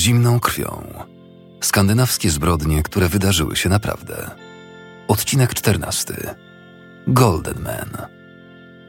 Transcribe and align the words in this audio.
zimną 0.00 0.40
krwią. 0.40 0.84
Skandynawskie 1.60 2.30
zbrodnie, 2.30 2.82
które 2.82 3.08
wydarzyły 3.08 3.56
się 3.56 3.68
naprawdę. 3.68 4.30
Odcinek 5.08 5.54
14. 5.54 6.34
Golden 7.06 7.62
Man. 7.62 8.06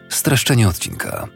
Streszczenie 0.10 0.68
odcinka. 0.68 1.28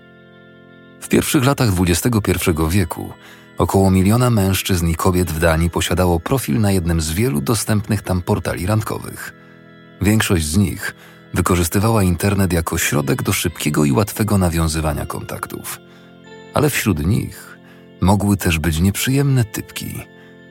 W 1.02 1.08
pierwszych 1.08 1.46
latach 1.46 1.70
XXI 1.80 2.32
wieku 2.70 3.14
około 3.58 3.92
miliona 3.92 4.30
mężczyzn 4.30 4.88
i 4.88 4.96
kobiet 4.96 5.32
w 5.32 5.40
Danii 5.40 5.70
posiadało 5.70 6.20
profil 6.20 6.62
na 6.62 6.72
jednym 6.72 7.02
z 7.02 7.12
wielu 7.12 7.42
dostępnych 7.42 8.02
tam 8.02 8.22
portali 8.22 8.66
randkowych. 8.66 9.34
Większość 10.02 10.46
z 10.46 10.58
nich 10.58 10.96
wykorzystywała 11.34 12.04
internet 12.04 12.54
jako 12.54 12.78
środek 12.78 13.24
do 13.24 13.34
szybkiego 13.34 13.86
i 13.86 13.92
łatwego 13.92 14.38
nawiązywania 14.38 15.06
kontaktów. 15.06 15.80
Ale 16.54 16.70
wśród 16.70 17.06
nich 17.06 17.55
mogły 18.02 18.38
też 18.38 18.60
być 18.60 18.80
nieprzyjemne 18.80 19.44
typki, 19.44 20.02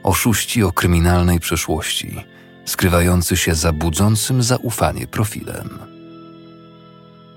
oszuści 0.03 0.62
o 0.62 0.73
kryminalnej 0.73 1.41
przeszłości, 1.41 2.25
skrywający 2.65 3.37
się 3.37 3.55
za 3.55 3.73
budzącym 3.73 4.43
zaufanie 4.43 5.07
profilem. 5.07 5.79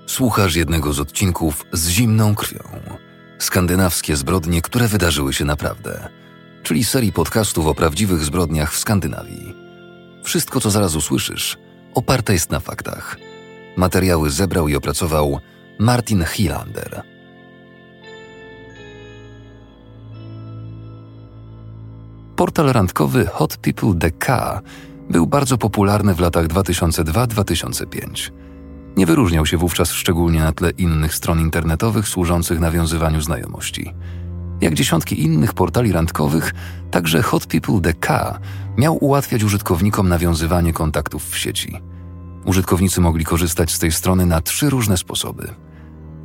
Słuchasz 0.06 0.56
jednego 0.56 0.94
z 0.94 1.00
odcinków 1.00 1.66
z 1.74 1.90
zimną 1.90 2.36
krwią. 2.36 2.64
Skandynawskie 3.40 4.16
zbrodnie, 4.16 4.62
które 4.62 4.88
wydarzyły 4.88 5.34
się 5.34 5.46
naprawdę, 5.46 6.08
czyli 6.64 6.84
serii 6.84 7.14
podcastów 7.14 7.68
o 7.68 7.76
prawdziwych 7.76 8.24
zbrodniach 8.24 8.74
w 8.74 8.80
Skandynawii. 8.80 9.56
Wszystko, 10.24 10.62
co 10.62 10.72
zaraz 10.72 10.96
usłyszysz, 10.96 11.58
oparte 11.94 12.34
jest 12.34 12.52
na 12.52 12.60
faktach. 12.60 13.18
Materiały 13.78 14.30
zebrał 14.30 14.68
i 14.68 14.76
opracował 14.76 15.40
Martin 15.80 16.26
Hilander. 16.26 17.04
Portal 22.38 22.74
randkowy 22.74 23.26
Hot 23.26 23.58
People 23.58 23.94
DK 23.94 24.62
był 25.10 25.28
bardzo 25.28 25.58
popularny 25.58 26.14
w 26.14 26.20
latach 26.20 26.48
2002-2005. 26.48 28.32
Nie 28.98 29.06
wyróżniał 29.06 29.46
się 29.46 29.58
wówczas 29.58 29.92
szczególnie 29.92 30.40
na 30.40 30.52
tle 30.52 30.70
innych 30.70 31.16
stron 31.16 31.40
internetowych 31.40 32.08
służących 32.08 32.60
nawiązywaniu 32.60 33.22
znajomości. 33.22 33.94
Jak 34.62 34.74
dziesiątki 34.74 35.24
innych 35.24 35.54
portali 35.54 35.92
randkowych, 35.92 36.54
także 36.92 37.22
Hot 37.22 37.46
People 37.46 37.82
DK 37.82 38.40
miał 38.78 38.98
ułatwiać 39.04 39.44
użytkownikom 39.44 40.10
nawiązywanie 40.10 40.74
kontaktów 40.74 41.30
w 41.30 41.38
sieci. 41.38 41.82
Użytkownicy 42.46 43.02
mogli 43.02 43.26
korzystać 43.26 43.72
z 43.72 43.80
tej 43.80 43.92
strony 43.92 44.26
na 44.26 44.42
trzy 44.42 44.70
różne 44.70 44.98
sposoby. 44.98 45.54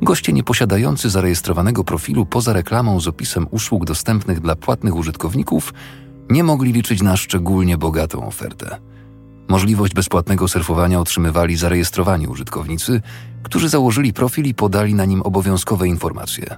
Goście 0.01 0.33
nieposiadający 0.33 1.09
zarejestrowanego 1.09 1.83
profilu 1.83 2.25
poza 2.25 2.53
reklamą 2.53 2.99
z 2.99 3.07
opisem 3.07 3.47
usług 3.51 3.85
dostępnych 3.85 4.39
dla 4.39 4.55
płatnych 4.55 4.95
użytkowników 4.95 5.73
nie 6.33 6.43
mogli 6.43 6.73
liczyć 6.73 7.01
na 7.01 7.17
szczególnie 7.17 7.77
bogatą 7.77 8.27
ofertę. 8.27 8.79
Możliwość 9.47 9.93
bezpłatnego 9.93 10.47
surfowania 10.47 10.99
otrzymywali 10.99 11.55
zarejestrowani 11.55 12.27
użytkownicy, 12.27 13.01
którzy 13.43 13.69
założyli 13.69 14.13
profil 14.13 14.45
i 14.45 14.53
podali 14.53 14.93
na 14.93 15.05
nim 15.05 15.21
obowiązkowe 15.21 15.87
informacje. 15.87 16.55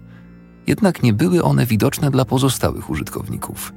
Jednak 0.67 1.03
nie 1.03 1.13
były 1.13 1.43
one 1.43 1.65
widoczne 1.65 2.11
dla 2.11 2.25
pozostałych 2.25 2.89
użytkowników. 2.89 3.73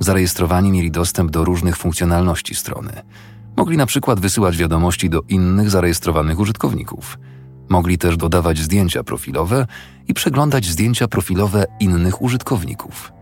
Zarejestrowani 0.00 0.72
mieli 0.72 0.90
dostęp 0.90 1.30
do 1.30 1.44
różnych 1.44 1.76
funkcjonalności 1.76 2.54
strony. 2.54 2.92
Mogli 3.56 3.76
na 3.76 3.86
przykład 3.86 4.20
wysyłać 4.20 4.56
wiadomości 4.56 5.10
do 5.10 5.20
innych 5.28 5.70
zarejestrowanych 5.70 6.38
użytkowników. 6.38 7.18
Mogli 7.68 7.98
też 7.98 8.16
dodawać 8.16 8.58
zdjęcia 8.58 9.04
profilowe 9.04 9.66
i 10.08 10.14
przeglądać 10.14 10.64
zdjęcia 10.64 11.08
profilowe 11.08 11.64
innych 11.80 12.22
użytkowników. 12.22 13.13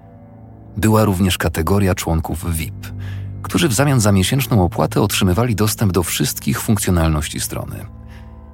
Była 0.76 1.04
również 1.04 1.38
kategoria 1.38 1.94
członków 1.94 2.54
VIP, 2.54 2.92
którzy 3.42 3.68
w 3.68 3.72
zamian 3.72 4.00
za 4.00 4.12
miesięczną 4.12 4.64
opłatę 4.64 5.00
otrzymywali 5.00 5.55
dostęp 5.55 5.92
do 5.92 6.02
wszystkich 6.02 6.60
funkcjonalności 6.60 7.40
strony. 7.40 7.86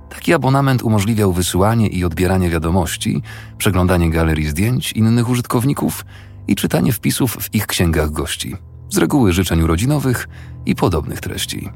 Taki 0.08 0.34
abonament 0.34 0.82
umożliwiał 0.82 1.32
wysyłanie 1.32 1.86
i 1.86 2.04
odbieranie 2.04 2.50
wiadomości, 2.50 3.22
przeglądanie 3.58 4.10
galerii 4.10 4.48
zdjęć 4.48 4.92
innych 4.92 5.28
użytkowników 5.28 6.04
i 6.48 6.56
czytanie 6.56 6.92
wpisów 6.92 7.36
w 7.40 7.54
ich 7.54 7.66
księgach 7.66 8.10
gości, 8.10 8.56
z 8.90 8.96
reguły 8.96 9.32
życzeń 9.32 9.62
urodzinowych 9.62 10.28
i 10.66 10.74
podobnych 10.74 11.20
treści. 11.20 11.68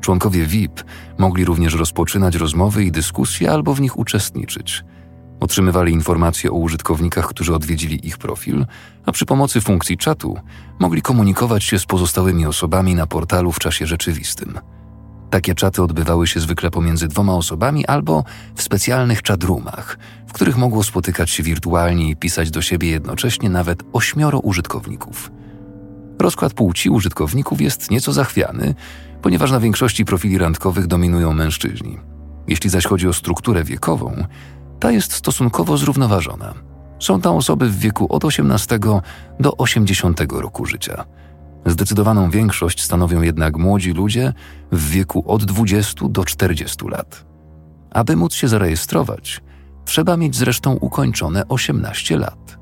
Członkowie 0.00 0.46
VIP 0.46 0.84
mogli 1.18 1.44
również 1.44 1.74
rozpoczynać 1.74 2.34
rozmowy 2.34 2.84
i 2.84 2.92
dyskusje 2.92 3.52
albo 3.52 3.74
w 3.74 3.80
nich 3.80 3.98
uczestniczyć– 3.98 4.84
Otrzymywali 5.40 5.92
informacje 5.92 6.50
o 6.50 6.54
użytkownikach, 6.54 7.26
którzy 7.26 7.54
odwiedzili 7.54 8.06
ich 8.08 8.18
profil, 8.18 8.66
a 9.06 9.12
przy 9.12 9.26
pomocy 9.26 9.60
funkcji 9.60 9.96
czatu 9.96 10.36
mogli 10.78 11.02
komunikować 11.02 11.64
się 11.64 11.78
z 11.78 11.86
pozostałymi 11.86 12.46
osobami 12.46 12.94
na 12.94 13.06
portalu 13.06 13.52
w 13.52 13.58
czasie 13.58 13.86
rzeczywistym. 13.86 14.58
Takie 15.30 15.54
czaty 15.54 15.82
odbywały 15.82 16.26
się 16.26 16.40
zwykle 16.40 16.70
pomiędzy 16.70 17.08
dwoma 17.08 17.34
osobami 17.34 17.86
albo 17.86 18.24
w 18.54 18.62
specjalnych 18.62 19.22
chatroomach, 19.22 19.98
w 20.26 20.32
których 20.32 20.56
mogło 20.56 20.84
spotykać 20.84 21.30
się 21.30 21.42
wirtualnie 21.42 22.10
i 22.10 22.16
pisać 22.16 22.50
do 22.50 22.62
siebie 22.62 22.90
jednocześnie 22.90 23.50
nawet 23.50 23.82
ośmioro 23.92 24.40
użytkowników. 24.40 25.30
Rozkład 26.18 26.54
płci 26.54 26.90
użytkowników 26.90 27.60
jest 27.60 27.90
nieco 27.90 28.12
zachwiany, 28.12 28.74
ponieważ 29.22 29.50
na 29.50 29.60
większości 29.60 30.04
profili 30.04 30.38
randkowych 30.38 30.86
dominują 30.86 31.32
mężczyźni. 31.32 31.98
Jeśli 32.48 32.70
zaś 32.70 32.86
chodzi 32.86 33.08
o 33.08 33.12
strukturę 33.12 33.64
wiekową, 33.64 34.24
ta 34.80 34.90
jest 34.90 35.12
stosunkowo 35.12 35.76
zrównoważona. 35.76 36.54
Są 37.00 37.20
tam 37.20 37.36
osoby 37.36 37.68
w 37.68 37.78
wieku 37.78 38.06
od 38.12 38.24
18 38.24 38.78
do 39.40 39.56
80 39.56 40.20
roku 40.32 40.66
życia. 40.66 41.04
Zdecydowaną 41.66 42.30
większość 42.30 42.82
stanowią 42.82 43.22
jednak 43.22 43.56
młodzi 43.56 43.92
ludzie 43.92 44.32
w 44.72 44.90
wieku 44.90 45.24
od 45.26 45.44
20 45.44 46.08
do 46.08 46.24
40 46.24 46.88
lat. 46.88 47.24
Aby 47.90 48.16
móc 48.16 48.34
się 48.34 48.48
zarejestrować, 48.48 49.40
trzeba 49.84 50.16
mieć 50.16 50.36
zresztą 50.36 50.72
ukończone 50.72 51.48
18 51.48 52.18
lat. 52.18 52.58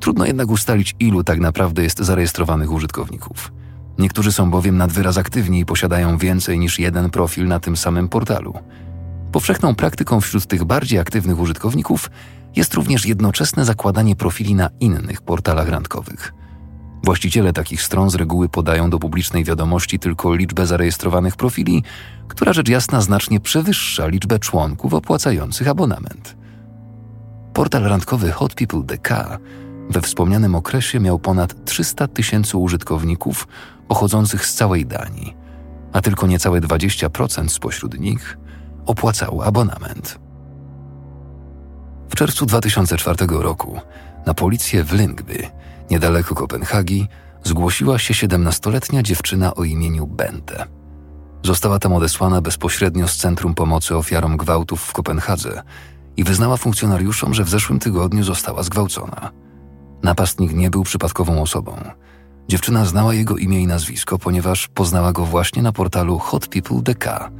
Trudno 0.00 0.26
jednak 0.26 0.50
ustalić, 0.50 0.94
ilu 1.00 1.24
tak 1.24 1.40
naprawdę 1.40 1.82
jest 1.82 1.98
zarejestrowanych 1.98 2.72
użytkowników. 2.72 3.52
Niektórzy 3.98 4.32
są 4.32 4.50
bowiem 4.50 4.76
nad 4.76 4.92
wyraz 4.92 5.18
aktywni 5.18 5.60
i 5.60 5.66
posiadają 5.66 6.18
więcej 6.18 6.58
niż 6.58 6.78
jeden 6.78 7.10
profil 7.10 7.48
na 7.48 7.60
tym 7.60 7.76
samym 7.76 8.08
portalu. 8.08 8.54
Powszechną 9.32 9.74
praktyką 9.74 10.20
wśród 10.20 10.46
tych 10.46 10.64
bardziej 10.64 10.98
aktywnych 10.98 11.40
użytkowników 11.40 12.10
jest 12.56 12.74
również 12.74 13.06
jednoczesne 13.06 13.64
zakładanie 13.64 14.16
profili 14.16 14.54
na 14.54 14.70
innych 14.80 15.22
portalach 15.22 15.68
randkowych. 15.68 16.32
Właściciele 17.04 17.52
takich 17.52 17.82
stron 17.82 18.10
z 18.10 18.14
reguły 18.14 18.48
podają 18.48 18.90
do 18.90 18.98
publicznej 18.98 19.44
wiadomości 19.44 19.98
tylko 19.98 20.34
liczbę 20.34 20.66
zarejestrowanych 20.66 21.36
profili, 21.36 21.82
która 22.28 22.52
rzecz 22.52 22.68
jasna 22.68 23.00
znacznie 23.00 23.40
przewyższa 23.40 24.06
liczbę 24.06 24.38
członków 24.38 24.94
opłacających 24.94 25.68
abonament. 25.68 26.36
Portal 27.54 27.82
randkowy 27.82 28.32
Hot 28.32 28.54
People 28.54 28.82
DK 28.82 29.38
we 29.90 30.00
wspomnianym 30.00 30.54
okresie 30.54 31.00
miał 31.00 31.18
ponad 31.18 31.64
300 31.64 32.08
tysięcy 32.08 32.56
użytkowników 32.56 33.48
pochodzących 33.88 34.46
z 34.46 34.54
całej 34.54 34.86
Danii, 34.86 35.36
a 35.92 36.00
tylko 36.00 36.26
niecałe 36.26 36.60
20% 36.60 37.48
spośród 37.48 38.00
nich 38.00 38.38
opłacał 38.86 39.42
abonament. 39.42 40.18
W 42.08 42.14
czerwcu 42.14 42.46
2004 42.46 43.26
roku 43.28 43.80
na 44.26 44.34
policję 44.34 44.84
w 44.84 44.92
Lyngby, 44.92 45.46
niedaleko 45.90 46.34
Kopenhagi, 46.34 47.08
zgłosiła 47.44 47.98
się 47.98 48.14
17-letnia 48.14 49.02
dziewczyna 49.02 49.54
o 49.54 49.64
imieniu 49.64 50.06
Bente. 50.06 50.66
Została 51.42 51.78
tam 51.78 51.92
odesłana 51.92 52.40
bezpośrednio 52.40 53.08
z 53.08 53.16
Centrum 53.16 53.54
Pomocy 53.54 53.96
Ofiarom 53.96 54.36
Gwałtów 54.36 54.82
w 54.82 54.92
Kopenhadze 54.92 55.62
i 56.16 56.24
wyznała 56.24 56.56
funkcjonariuszom, 56.56 57.34
że 57.34 57.44
w 57.44 57.48
zeszłym 57.48 57.78
tygodniu 57.78 58.24
została 58.24 58.62
zgwałcona. 58.62 59.30
Napastnik 60.02 60.52
nie 60.52 60.70
był 60.70 60.82
przypadkową 60.82 61.42
osobą. 61.42 61.76
Dziewczyna 62.48 62.84
znała 62.84 63.14
jego 63.14 63.36
imię 63.36 63.60
i 63.60 63.66
nazwisko, 63.66 64.18
ponieważ 64.18 64.68
poznała 64.68 65.12
go 65.12 65.24
właśnie 65.24 65.62
na 65.62 65.72
portalu 65.72 66.18
Hot 66.18 66.48
People 66.48 66.82
DK– 66.82 67.30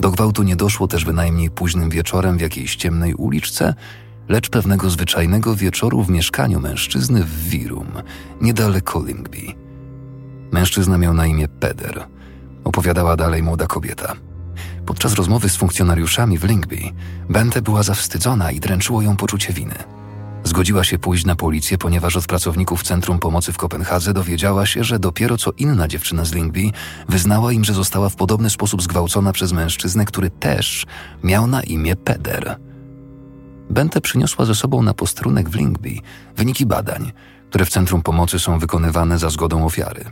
do 0.00 0.10
gwałtu 0.10 0.42
nie 0.42 0.56
doszło 0.56 0.88
też 0.88 1.04
bynajmniej 1.04 1.50
późnym 1.50 1.90
wieczorem 1.90 2.38
w 2.38 2.40
jakiejś 2.40 2.76
ciemnej 2.76 3.14
uliczce, 3.14 3.74
lecz 4.28 4.50
pewnego 4.50 4.90
zwyczajnego 4.90 5.56
wieczoru 5.56 6.02
w 6.02 6.10
mieszkaniu 6.10 6.60
mężczyzny 6.60 7.24
w 7.24 7.48
Wirum, 7.48 7.88
niedaleko 8.40 9.04
Lingby. 9.04 9.42
Mężczyzna 10.52 10.98
miał 10.98 11.14
na 11.14 11.26
imię 11.26 11.48
Peder, 11.48 12.06
opowiadała 12.64 13.16
dalej 13.16 13.42
młoda 13.42 13.66
kobieta. 13.66 14.14
Podczas 14.86 15.14
rozmowy 15.14 15.48
z 15.48 15.56
funkcjonariuszami 15.56 16.38
w 16.38 16.44
Lingby, 16.44 16.78
Bente 17.30 17.62
była 17.62 17.82
zawstydzona 17.82 18.50
i 18.50 18.60
dręczyło 18.60 19.02
ją 19.02 19.16
poczucie 19.16 19.52
winy. 19.52 19.74
Zgodziła 20.44 20.84
się 20.84 20.98
pójść 20.98 21.24
na 21.24 21.36
policję, 21.36 21.78
ponieważ 21.78 22.16
od 22.16 22.26
pracowników 22.26 22.82
Centrum 22.82 23.18
Pomocy 23.18 23.52
w 23.52 23.56
Kopenhadze 23.56 24.12
dowiedziała 24.12 24.66
się, 24.66 24.84
że 24.84 24.98
dopiero 24.98 25.36
co 25.36 25.52
inna 25.58 25.88
dziewczyna 25.88 26.24
z 26.24 26.32
Lingby 26.32 26.70
wyznała 27.08 27.52
im, 27.52 27.64
że 27.64 27.74
została 27.74 28.08
w 28.08 28.16
podobny 28.16 28.50
sposób 28.50 28.82
zgwałcona 28.82 29.32
przez 29.32 29.52
mężczyznę, 29.52 30.04
który 30.04 30.30
też 30.30 30.86
miał 31.22 31.46
na 31.46 31.62
imię 31.62 31.96
Peder. 31.96 32.56
Bente 33.70 34.00
przyniosła 34.00 34.44
ze 34.44 34.54
sobą 34.54 34.82
na 34.82 34.94
posterunek 34.94 35.48
w 35.48 35.54
Lingby 35.54 35.94
wyniki 36.36 36.66
badań, 36.66 37.12
które 37.50 37.64
w 37.64 37.70
centrum 37.70 38.02
pomocy 38.02 38.38
są 38.38 38.58
wykonywane 38.58 39.18
za 39.18 39.30
zgodą 39.30 39.64
ofiary. 39.64 40.04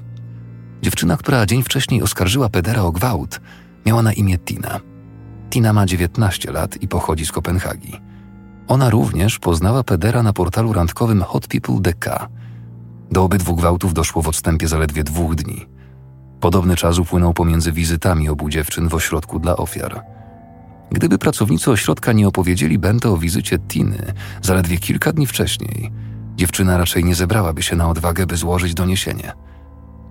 Dziewczyna, 0.82 1.16
która 1.16 1.46
dzień 1.46 1.62
wcześniej 1.62 2.02
oskarżyła 2.02 2.48
Pedera 2.48 2.82
o 2.82 2.92
gwałt, 2.92 3.40
miała 3.86 4.02
na 4.02 4.12
imię 4.12 4.38
Tina. 4.38 4.80
Tina 5.50 5.72
ma 5.72 5.86
19 5.86 6.52
lat 6.52 6.82
i 6.82 6.88
pochodzi 6.88 7.26
z 7.26 7.32
Kopenhagi. 7.32 8.11
Ona 8.68 8.90
również 8.90 9.38
poznała 9.38 9.84
Pedera 9.84 10.22
na 10.22 10.32
portalu 10.32 10.72
randkowym 10.72 11.22
Hot 11.22 11.46
People 11.46 11.80
DK. 11.80 12.28
Do 13.10 13.24
obydwu 13.24 13.56
gwałtów 13.56 13.94
doszło 13.94 14.22
w 14.22 14.28
odstępie 14.28 14.68
zaledwie 14.68 15.04
dwóch 15.04 15.34
dni. 15.34 15.66
Podobny 16.40 16.76
czas 16.76 16.98
upłynął 16.98 17.34
pomiędzy 17.34 17.72
wizytami 17.72 18.28
obu 18.28 18.50
dziewczyn 18.50 18.88
w 18.88 18.94
ośrodku 18.94 19.38
dla 19.38 19.56
ofiar. 19.56 20.04
Gdyby 20.90 21.18
pracownicy 21.18 21.70
ośrodka 21.70 22.12
nie 22.12 22.28
opowiedzieli 22.28 22.78
Bente 22.78 23.10
o 23.10 23.16
wizycie 23.16 23.58
Tiny 23.58 24.12
zaledwie 24.42 24.78
kilka 24.78 25.12
dni 25.12 25.26
wcześniej, 25.26 25.92
dziewczyna 26.36 26.78
raczej 26.78 27.04
nie 27.04 27.14
zebrałaby 27.14 27.62
się 27.62 27.76
na 27.76 27.88
odwagę, 27.88 28.26
by 28.26 28.36
złożyć 28.36 28.74
doniesienie. 28.74 29.32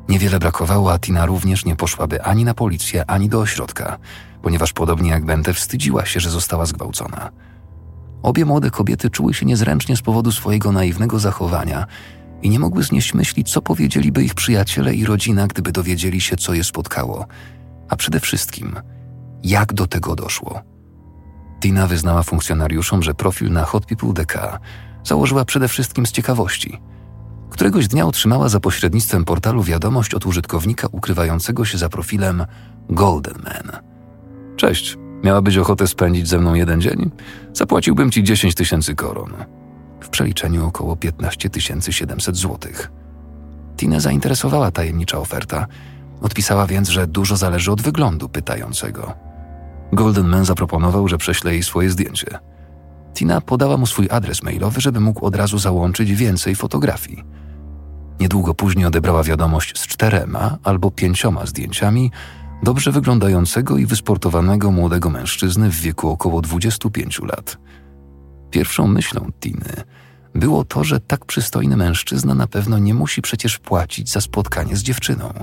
Niewiele 0.10 0.40
brakowało, 0.40 0.94
a 0.94 1.00
Tina 1.00 1.26
również 1.26 1.66
nie 1.66 1.76
poszłaby 1.76 2.24
ani 2.24 2.46
na 2.46 2.54
policję, 2.54 3.06
ani 3.10 3.30
do 3.30 3.40
ośrodka, 3.40 3.98
ponieważ 4.42 4.74
podobnie 4.74 5.10
jak 5.10 5.26
Bente 5.26 5.54
wstydziła 5.54 6.06
się, 6.06 6.20
że 6.20 6.30
została 6.30 6.66
zgwałcona. 6.66 7.32
Obie 8.24 8.46
młode 8.46 8.70
kobiety 8.70 9.10
czuły 9.10 9.34
się 9.34 9.46
niezręcznie 9.46 9.98
z 9.98 10.02
powodu 10.02 10.32
swojego 10.32 10.72
naiwnego 10.72 11.20
zachowania 11.20 11.86
i 12.42 12.50
nie 12.50 12.60
mogły 12.60 12.84
znieść 12.84 13.14
myśli, 13.14 13.44
co 13.44 13.62
powiedzieliby 13.62 14.24
ich 14.24 14.34
przyjaciele 14.34 14.96
i 14.96 15.06
rodzina, 15.06 15.48
gdyby 15.48 15.72
dowiedzieli 15.72 16.22
się, 16.22 16.36
co 16.36 16.54
je 16.54 16.64
spotkało, 16.64 17.26
a 17.90 17.96
przede 17.96 18.20
wszystkim, 18.20 18.76
jak 19.44 19.74
do 19.74 19.88
tego 19.88 20.16
doszło. 20.16 20.62
Tina 21.60 21.88
wyznała 21.88 22.24
funkcjonariuszom, 22.24 23.04
że 23.04 23.14
profil 23.14 23.52
na 23.52 23.64
Hot 23.64 23.86
People 23.86 24.14
DK 24.14 24.60
założyła 25.04 25.46
przede 25.46 25.68
wszystkim 25.68 26.06
z 26.06 26.12
ciekawości. 26.12 26.80
Któregoś 27.50 27.88
dnia 27.88 28.06
otrzymała 28.06 28.50
za 28.50 28.60
pośrednictwem 28.60 29.26
portalu 29.26 29.64
wiadomość 29.64 30.14
od 30.14 30.26
użytkownika 30.26 30.88
ukrywającego 30.92 31.66
się 31.66 31.78
za 31.78 31.90
profilem 31.90 32.46
Golden 32.90 33.36
Man. 33.44 33.80
Cześć, 34.56 34.98
miałabyś 35.24 35.58
ochotę 35.58 35.88
spędzić 35.88 36.28
ze 36.28 36.40
mną 36.40 36.54
jeden 36.54 36.82
dzień? 36.82 37.12
Zapłaciłbym 37.54 38.12
ci 38.12 38.24
10 38.24 38.56
tysięcy 38.56 38.96
koron. 38.96 39.34
W 40.02 40.10
przeliczeniu 40.10 40.68
około 40.68 40.96
15 40.96 41.50
700 41.90 42.36
złotych. 42.36 42.92
Tinę 43.78 44.02
zainteresowała 44.02 44.72
tajemnicza 44.72 45.18
oferta. 45.18 45.68
Odpisała 46.22 46.68
więc, 46.68 46.90
że 46.90 47.08
dużo 47.08 47.38
zależy 47.38 47.72
od 47.72 47.82
wyglądu 47.82 48.30
pytającego. 48.30 49.14
Golden 49.94 50.28
Man 50.28 50.46
zaproponował, 50.46 51.08
że 51.08 51.18
prześle 51.18 51.54
jej 51.54 51.64
swoje 51.64 51.90
zdjęcie. 51.90 52.40
Tina 53.14 53.42
podała 53.42 53.78
mu 53.78 53.86
swój 53.86 54.08
adres 54.12 54.44
mailowy, 54.44 54.82
żeby 54.82 55.00
mógł 55.00 55.26
od 55.26 55.36
razu 55.36 55.58
załączyć 55.58 56.14
więcej 56.14 56.56
fotografii. 56.56 57.24
Niedługo 58.20 58.54
później 58.54 58.86
odebrała 58.86 59.24
wiadomość 59.24 59.80
z 59.80 59.88
czterema 59.88 60.58
albo 60.64 60.92
pięcioma 60.92 61.46
zdjęciami 61.46 62.12
dobrze 62.64 62.92
wyglądającego 62.92 63.78
i 63.78 63.86
wysportowanego 63.86 64.72
młodego 64.72 65.10
mężczyzny 65.10 65.70
w 65.70 65.76
wieku 65.76 66.10
około 66.10 66.42
25 66.42 67.20
lat. 67.20 67.58
Pierwszą 68.52 68.88
myślą 68.88 69.32
Tiny 69.40 69.84
było 70.36 70.64
to, 70.64 70.84
że 70.84 71.00
tak 71.00 71.26
przystojny 71.26 71.78
mężczyzna 71.78 72.36
na 72.36 72.48
pewno 72.48 72.80
nie 72.80 72.94
musi 72.94 73.22
przecież 73.22 73.60
płacić 73.60 74.12
za 74.12 74.22
spotkanie 74.22 74.76
z 74.76 74.84
dziewczyną. 74.84 75.34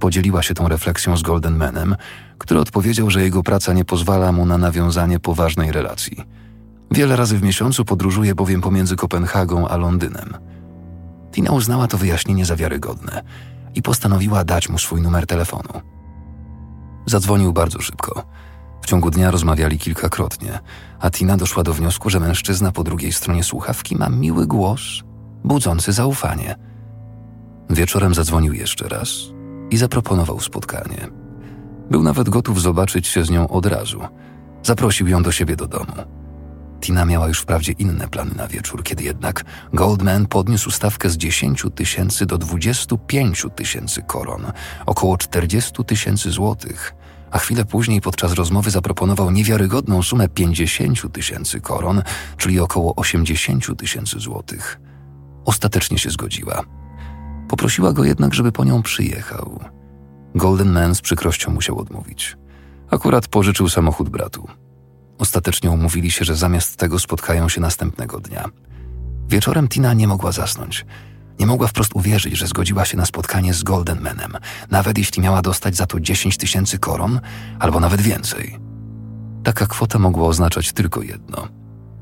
Podzieliła 0.00 0.42
się 0.42 0.54
tą 0.54 0.68
refleksją 0.68 1.16
z 1.16 1.22
Golden 1.22 1.56
Manem, 1.56 1.96
który 2.38 2.60
odpowiedział, 2.60 3.10
że 3.10 3.22
jego 3.22 3.42
praca 3.42 3.72
nie 3.72 3.84
pozwala 3.84 4.32
mu 4.32 4.46
na 4.46 4.58
nawiązanie 4.58 5.20
poważnej 5.20 5.72
relacji. 5.72 6.16
Wiele 6.90 7.16
razy 7.16 7.38
w 7.38 7.42
miesiącu 7.42 7.84
podróżuje 7.84 8.34
bowiem 8.34 8.60
pomiędzy 8.60 8.96
Kopenhagą 8.96 9.68
a 9.68 9.76
Londynem. 9.76 10.34
Tina 11.32 11.50
uznała 11.50 11.86
to 11.86 11.98
wyjaśnienie 11.98 12.44
za 12.44 12.56
wiarygodne 12.56 13.22
i 13.74 13.82
postanowiła 13.82 14.44
dać 14.44 14.68
mu 14.68 14.78
swój 14.78 15.02
numer 15.02 15.26
telefonu. 15.26 15.93
Zadzwonił 17.06 17.52
bardzo 17.52 17.80
szybko. 17.80 18.24
W 18.82 18.86
ciągu 18.86 19.10
dnia 19.10 19.30
rozmawiali 19.30 19.78
kilkakrotnie, 19.78 20.58
a 21.00 21.10
Tina 21.10 21.36
doszła 21.36 21.62
do 21.62 21.72
wniosku, 21.72 22.10
że 22.10 22.20
mężczyzna 22.20 22.72
po 22.72 22.84
drugiej 22.84 23.12
stronie 23.12 23.44
słuchawki 23.44 23.96
ma 23.96 24.08
miły 24.08 24.46
głos, 24.46 24.80
budzący 25.44 25.92
zaufanie. 25.92 26.56
Wieczorem 27.70 28.14
zadzwonił 28.14 28.52
jeszcze 28.52 28.88
raz 28.88 29.08
i 29.70 29.76
zaproponował 29.76 30.40
spotkanie. 30.40 31.08
Był 31.90 32.02
nawet 32.02 32.28
gotów 32.28 32.62
zobaczyć 32.62 33.06
się 33.06 33.24
z 33.24 33.30
nią 33.30 33.48
od 33.48 33.66
razu. 33.66 34.00
Zaprosił 34.62 35.08
ją 35.08 35.22
do 35.22 35.32
siebie 35.32 35.56
do 35.56 35.66
domu. 35.66 36.23
Tina 36.84 37.04
miała 37.04 37.28
już 37.28 37.40
wprawdzie 37.40 37.72
inne 37.72 38.08
plany 38.08 38.30
na 38.36 38.48
wieczór, 38.48 38.82
kiedy 38.82 39.04
jednak 39.04 39.44
Goldman 39.72 40.26
podniósł 40.26 40.70
stawkę 40.70 41.10
z 41.10 41.16
10 41.16 41.64
tysięcy 41.74 42.26
do 42.26 42.38
25 42.38 43.46
tysięcy 43.56 44.02
koron, 44.02 44.52
około 44.86 45.16
40 45.18 45.84
tysięcy 45.84 46.30
złotych, 46.30 46.94
a 47.30 47.38
chwilę 47.38 47.64
później 47.64 48.00
podczas 48.00 48.32
rozmowy 48.32 48.70
zaproponował 48.70 49.30
niewiarygodną 49.30 50.02
sumę 50.02 50.28
50 50.28 51.12
tysięcy 51.12 51.60
koron, 51.60 52.02
czyli 52.36 52.60
około 52.60 52.94
80 52.94 53.78
tysięcy 53.78 54.20
złotych. 54.20 54.80
Ostatecznie 55.44 55.98
się 55.98 56.10
zgodziła. 56.10 56.62
Poprosiła 57.48 57.92
go 57.92 58.04
jednak, 58.04 58.34
żeby 58.34 58.52
po 58.52 58.64
nią 58.64 58.82
przyjechał. 58.82 59.60
Golden 60.34 60.72
Man 60.72 60.94
z 60.94 61.00
przykrością 61.00 61.50
musiał 61.52 61.78
odmówić. 61.78 62.36
Akurat 62.90 63.28
pożyczył 63.28 63.68
samochód 63.68 64.08
bratu. 64.08 64.48
Ostatecznie 65.18 65.70
umówili 65.70 66.10
się, 66.10 66.24
że 66.24 66.36
zamiast 66.36 66.76
tego 66.76 66.98
spotkają 66.98 67.48
się 67.48 67.60
następnego 67.60 68.20
dnia. 68.20 68.44
Wieczorem 69.28 69.68
Tina 69.68 69.94
nie 69.94 70.08
mogła 70.08 70.32
zasnąć. 70.32 70.86
Nie 71.40 71.46
mogła 71.46 71.66
wprost 71.66 71.90
uwierzyć, 71.94 72.36
że 72.36 72.46
zgodziła 72.46 72.84
się 72.84 72.96
na 72.96 73.06
spotkanie 73.06 73.54
z 73.54 73.62
Golden 73.62 74.00
Manem, 74.00 74.32
nawet 74.70 74.98
jeśli 74.98 75.22
miała 75.22 75.42
dostać 75.42 75.76
za 75.76 75.86
to 75.86 76.00
10 76.00 76.36
tysięcy 76.36 76.78
koron, 76.78 77.20
albo 77.58 77.80
nawet 77.80 78.00
więcej. 78.00 78.58
Taka 79.44 79.66
kwota 79.66 79.98
mogła 79.98 80.28
oznaczać 80.28 80.72
tylko 80.72 81.02
jedno: 81.02 81.48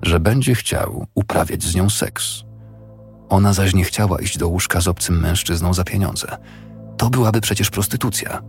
że 0.03 0.21
będzie 0.21 0.55
chciał 0.55 1.07
uprawiać 1.15 1.63
z 1.63 1.75
nią 1.75 1.91
seks. 1.91 2.43
Ona 3.29 3.53
zaś 3.53 3.75
nie 3.75 3.85
chciała 3.85 4.21
iść 4.21 4.39
do 4.39 4.49
łóżka 4.49 4.81
z 4.81 4.89
obcym 4.89 5.21
mężczyzną 5.21 5.75
za 5.75 5.85
pieniądze. 5.85 6.37
To 6.97 7.11
byłaby 7.11 7.41
przecież 7.41 7.71
prostytucja. 7.71 8.43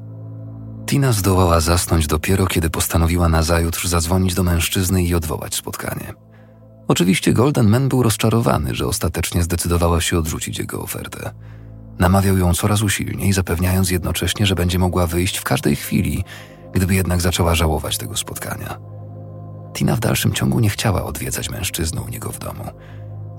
Tina 0.94 1.12
zdołała 1.12 1.60
zasnąć 1.60 2.08
dopiero, 2.08 2.48
kiedy 2.48 2.70
postanowiła 2.70 3.30
nazajutrz 3.30 3.88
zadzwonić 3.88 4.34
do 4.34 4.44
mężczyzny 4.44 5.04
i 5.04 5.16
odwołać 5.16 5.56
spotkanie. 5.56 6.14
Oczywiście 6.88 7.34
Golden 7.34 7.68
Man 7.68 7.90
był 7.90 8.04
rozczarowany, 8.04 8.76
że 8.76 8.88
ostatecznie 8.88 9.44
zdecydowała 9.44 10.02
się 10.02 10.18
odrzucić 10.18 10.60
jego 10.60 10.82
ofertę. 10.82 11.32
Namawiał 12.00 12.38
ją 12.38 12.54
coraz 12.54 12.82
usilniej, 12.82 13.34
zapewniając 13.34 13.92
jednocześnie, 13.92 14.46
że 14.46 14.56
będzie 14.56 14.80
mogła 14.80 15.08
wyjść 15.08 15.38
w 15.38 15.44
każdej 15.44 15.76
chwili, 15.76 16.24
gdyby 16.74 16.96
jednak 16.96 17.22
zaczęła 17.22 17.56
żałować 17.56 17.98
tego 17.98 18.18
spotkania. 18.18 18.78
Tina 19.74 19.96
w 19.96 20.00
dalszym 20.00 20.34
ciągu 20.34 20.60
nie 20.60 20.70
chciała 20.70 21.04
odwiedzać 21.04 21.50
mężczyzny 21.50 22.02
u 22.02 22.08
niego 22.08 22.32
w 22.32 22.40
domu. 22.40 22.66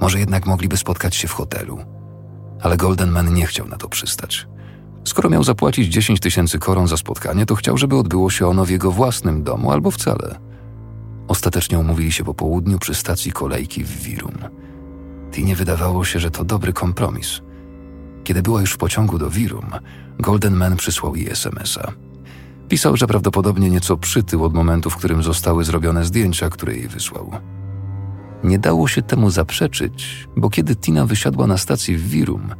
Może 0.01 0.19
jednak 0.19 0.47
mogliby 0.47 0.77
spotkać 0.77 1.17
się 1.17 1.29
w 1.29 1.33
hotelu. 1.33 1.79
Ale 2.63 2.77
Golden 2.77 3.11
Man 3.11 3.35
nie 3.35 3.47
chciał 3.47 3.69
na 3.69 3.77
to 3.77 3.89
przystać. 3.89 4.47
Skoro 5.05 5.31
miał 5.31 5.45
zapłacić 5.45 5.89
10 5.89 6.21
tysięcy 6.21 6.59
koron 6.59 6.89
za 6.89 6.97
spotkanie, 6.97 7.47
to 7.47 7.55
chciał, 7.55 7.79
żeby 7.79 7.97
odbyło 7.97 8.31
się 8.31 8.47
ono 8.47 8.65
w 8.65 8.71
jego 8.71 8.91
własnym 8.91 9.43
domu 9.43 9.73
albo 9.73 9.91
wcale. 9.91 10.39
Ostatecznie 11.29 11.79
umówili 11.79 12.13
się 12.13 12.25
po 12.25 12.35
południu 12.35 12.79
przy 12.79 12.95
stacji 12.95 13.33
kolejki 13.33 13.85
w 13.85 14.03
Wirum. 14.03 14.35
Tinie 15.33 15.57
wydawało 15.57 16.05
się, 16.05 16.21
że 16.21 16.31
to 16.31 16.45
dobry 16.45 16.73
kompromis. 16.73 17.41
Kiedy 18.25 18.43
była 18.43 18.61
już 18.61 18.73
w 18.73 18.77
pociągu 18.77 19.19
do 19.19 19.31
Wirum, 19.31 19.71
Golden 20.19 20.55
Man 20.55 20.77
przysłał 20.77 21.17
jej 21.17 21.31
SMS-a. 21.31 21.93
Pisał, 22.69 22.97
że 22.97 23.07
prawdopodobnie 23.07 23.71
nieco 23.71 23.97
przytył 23.97 24.45
od 24.45 24.55
momentu, 24.55 24.91
w 24.91 24.97
którym 24.97 25.23
zostały 25.23 25.65
zrobione 25.65 26.05
zdjęcia, 26.05 26.51
które 26.51 26.75
jej 26.75 26.89
wysłał. 26.89 27.31
Nie 28.45 28.59
dało 28.59 28.89
się 28.89 29.03
temu 29.03 29.31
zaprzeczyć, 29.31 30.29
bo 30.37 30.51
kiedy 30.51 30.77
Tina 30.77 31.07
wysiadła 31.07 31.47
na 31.47 31.59
stacji 31.59 31.97
w 31.97 32.09
Wirum, 32.09 32.55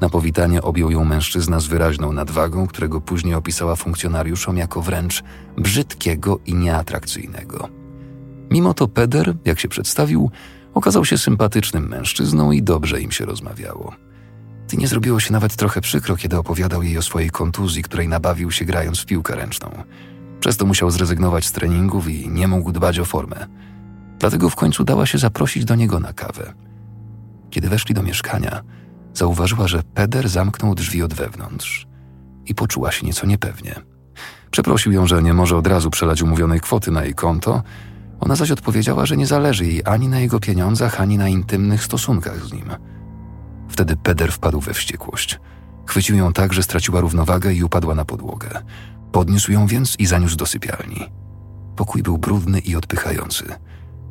na 0.00 0.08
powitanie 0.08 0.62
objął 0.62 0.90
ją 0.90 1.04
mężczyzna 1.04 1.60
z 1.60 1.66
wyraźną 1.66 2.12
nadwagą, 2.12 2.66
którego 2.66 3.00
później 3.00 3.34
opisała 3.34 3.76
funkcjonariuszom 3.76 4.56
jako 4.56 4.82
wręcz 4.82 5.22
brzydkiego 5.56 6.38
i 6.46 6.54
nieatrakcyjnego. 6.54 7.68
Mimo 8.50 8.74
to 8.74 8.88
Peder, 8.88 9.34
jak 9.44 9.60
się 9.60 9.68
przedstawił, 9.68 10.30
okazał 10.74 11.04
się 11.04 11.18
sympatycznym 11.18 11.88
mężczyzną 11.88 12.52
i 12.52 12.62
dobrze 12.62 13.00
im 13.00 13.12
się 13.12 13.24
rozmawiało. 13.24 13.92
Ty 14.68 14.76
nie 14.76 14.88
zrobiło 14.88 15.20
się 15.20 15.32
nawet 15.32 15.56
trochę 15.56 15.80
przykro, 15.80 16.16
kiedy 16.16 16.38
opowiadał 16.38 16.82
jej 16.82 16.98
o 16.98 17.02
swojej 17.02 17.30
kontuzji, 17.30 17.82
której 17.82 18.08
nabawił 18.08 18.50
się 18.50 18.64
grając 18.64 19.00
w 19.00 19.06
piłkę 19.06 19.36
ręczną. 19.36 19.70
Przez 20.40 20.56
to 20.56 20.66
musiał 20.66 20.90
zrezygnować 20.90 21.46
z 21.46 21.52
treningów 21.52 22.08
i 22.08 22.28
nie 22.28 22.48
mógł 22.48 22.72
dbać 22.72 22.98
o 22.98 23.04
formę. 23.04 23.46
Dlatego 24.18 24.50
w 24.50 24.56
końcu 24.56 24.84
dała 24.84 25.06
się 25.06 25.18
zaprosić 25.18 25.64
do 25.64 25.74
niego 25.74 26.00
na 26.00 26.12
kawę. 26.12 26.54
Kiedy 27.50 27.68
weszli 27.68 27.94
do 27.94 28.02
mieszkania, 28.02 28.62
zauważyła, 29.18 29.68
że 29.68 29.82
Peder 29.82 30.28
zamknął 30.28 30.74
drzwi 30.74 31.02
od 31.02 31.14
wewnątrz 31.14 31.86
i 32.46 32.54
poczuła 32.54 32.92
się 32.92 33.06
nieco 33.06 33.26
niepewnie. 33.26 33.74
Przeprosił 34.50 34.92
ją, 34.92 35.06
że 35.06 35.22
nie 35.22 35.34
może 35.34 35.56
od 35.56 35.66
razu 35.66 35.90
przelać 35.90 36.22
umówionej 36.22 36.60
kwoty 36.60 36.90
na 36.90 37.04
jej 37.04 37.14
konto, 37.14 37.62
ona 38.20 38.36
zaś 38.36 38.50
odpowiedziała, 38.50 39.06
że 39.06 39.16
nie 39.16 39.26
zależy 39.26 39.66
jej 39.66 39.82
ani 39.84 40.08
na 40.08 40.20
jego 40.20 40.40
pieniądzach, 40.40 41.00
ani 41.00 41.18
na 41.18 41.28
intymnych 41.28 41.84
stosunkach 41.84 42.46
z 42.46 42.52
nim. 42.52 42.70
Wtedy 43.68 43.96
Peder 43.96 44.32
wpadł 44.32 44.60
we 44.60 44.74
wściekłość. 44.74 45.40
Chwycił 45.86 46.16
ją 46.16 46.32
tak, 46.32 46.52
że 46.52 46.62
straciła 46.62 47.00
równowagę 47.00 47.54
i 47.54 47.64
upadła 47.64 47.94
na 47.94 48.04
podłogę. 48.04 48.48
Podniósł 49.12 49.52
ją 49.52 49.66
więc 49.66 49.96
i 49.98 50.06
zaniósł 50.06 50.36
do 50.36 50.46
sypialni. 50.46 51.12
Pokój 51.76 52.02
był 52.02 52.18
brudny 52.18 52.58
i 52.58 52.76
odpychający. 52.76 53.44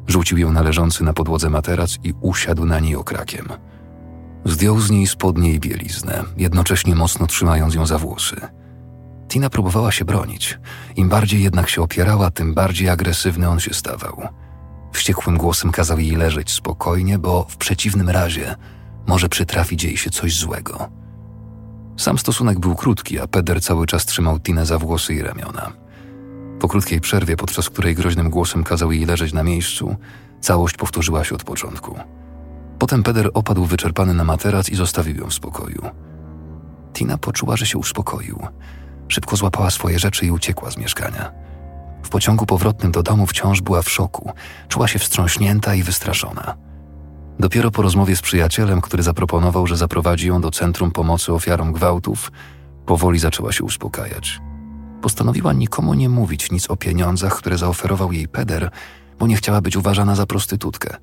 Rzucił 0.07 0.37
ją 0.37 0.51
na 0.51 0.61
leżący 0.61 1.03
na 1.03 1.13
podłodze 1.13 1.49
materac 1.49 1.97
i 2.03 2.13
usiadł 2.21 2.65
na 2.65 2.79
niej 2.79 2.95
okrakiem. 2.95 3.47
Zdjął 4.45 4.79
z 4.79 4.91
niej 4.91 5.07
spodnie 5.07 5.53
i 5.53 5.59
bieliznę, 5.59 6.23
jednocześnie 6.37 6.95
mocno 6.95 7.27
trzymając 7.27 7.75
ją 7.75 7.85
za 7.85 7.97
włosy. 7.97 8.35
Tina 9.27 9.49
próbowała 9.49 9.91
się 9.91 10.05
bronić. 10.05 10.59
Im 10.95 11.09
bardziej 11.09 11.43
jednak 11.43 11.69
się 11.69 11.81
opierała, 11.81 12.31
tym 12.31 12.53
bardziej 12.53 12.89
agresywny 12.89 13.49
on 13.49 13.59
się 13.59 13.73
stawał. 13.73 14.27
Wściekłym 14.93 15.37
głosem 15.37 15.71
kazał 15.71 15.99
jej 15.99 16.15
leżeć 16.15 16.51
spokojnie, 16.51 17.19
bo 17.19 17.45
w 17.49 17.57
przeciwnym 17.57 18.09
razie 18.09 18.55
może 19.07 19.29
przytrafić 19.29 19.83
jej 19.83 19.97
się 19.97 20.09
coś 20.09 20.37
złego. 20.37 20.89
Sam 21.97 22.17
stosunek 22.17 22.59
był 22.59 22.75
krótki, 22.75 23.19
a 23.19 23.27
Peder 23.27 23.61
cały 23.61 23.85
czas 23.85 24.05
trzymał 24.05 24.39
Tinę 24.39 24.65
za 24.65 24.79
włosy 24.79 25.13
i 25.13 25.21
ramiona. 25.21 25.71
Po 26.59 26.67
krótkiej 26.67 27.01
przerwie, 27.01 27.37
podczas 27.37 27.69
której 27.69 27.95
groźnym 27.95 28.29
głosem 28.29 28.63
kazał 28.63 28.91
jej 28.91 29.05
leżeć 29.05 29.33
na 29.33 29.43
miejscu, 29.43 29.95
całość 30.41 30.77
powtórzyła 30.77 31.23
się 31.23 31.35
od 31.35 31.43
początku. 31.43 31.99
Potem 32.79 33.03
Peder 33.03 33.29
opadł 33.33 33.65
wyczerpany 33.65 34.13
na 34.13 34.23
materac 34.23 34.69
i 34.69 34.75
zostawił 34.75 35.17
ją 35.17 35.27
w 35.27 35.33
spokoju. 35.33 35.81
Tina 36.93 37.17
poczuła, 37.17 37.57
że 37.57 37.65
się 37.65 37.77
uspokoił. 37.77 38.39
Szybko 39.07 39.35
złapała 39.35 39.69
swoje 39.69 39.99
rzeczy 39.99 40.25
i 40.25 40.31
uciekła 40.31 40.71
z 40.71 40.77
mieszkania. 40.77 41.31
W 42.03 42.09
pociągu 42.09 42.45
powrotnym 42.45 42.91
do 42.91 43.03
domu 43.03 43.27
wciąż 43.27 43.61
była 43.61 43.81
w 43.81 43.89
szoku, 43.89 44.31
czuła 44.67 44.87
się 44.87 44.99
wstrząśnięta 44.99 45.75
i 45.75 45.83
wystraszona. 45.83 46.55
Dopiero 47.39 47.71
po 47.71 47.81
rozmowie 47.81 48.15
z 48.15 48.21
przyjacielem, 48.21 48.81
który 48.81 49.03
zaproponował, 49.03 49.67
że 49.67 49.77
zaprowadzi 49.77 50.27
ją 50.27 50.41
do 50.41 50.51
Centrum 50.51 50.91
Pomocy 50.91 51.33
Ofiarom 51.33 51.73
Gwałtów, 51.73 52.31
powoli 52.85 53.19
zaczęła 53.19 53.51
się 53.51 53.63
uspokajać. 53.63 54.41
Postanowiła 55.01 55.53
nikomu 55.53 55.93
nie 55.93 56.09
mówić 56.09 56.51
nic 56.51 56.69
o 56.69 56.75
pieniądzach, 56.75 57.35
które 57.35 57.57
zaoferował 57.57 58.11
jej 58.11 58.27
peder, 58.27 58.71
bo 59.19 59.27
nie 59.27 59.35
chciała 59.35 59.61
być 59.61 59.75
uważana 59.77 60.15
za 60.15 60.25
prostytutkę, 60.25 60.97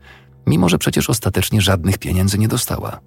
mimo 0.47 0.69
że 0.69 0.79
przecież 0.79 1.11
ostatecznie 1.11 1.61
żadnych 1.61 1.99
pieniędzy 1.99 2.39
nie 2.39 2.49
dostała. 2.49 3.01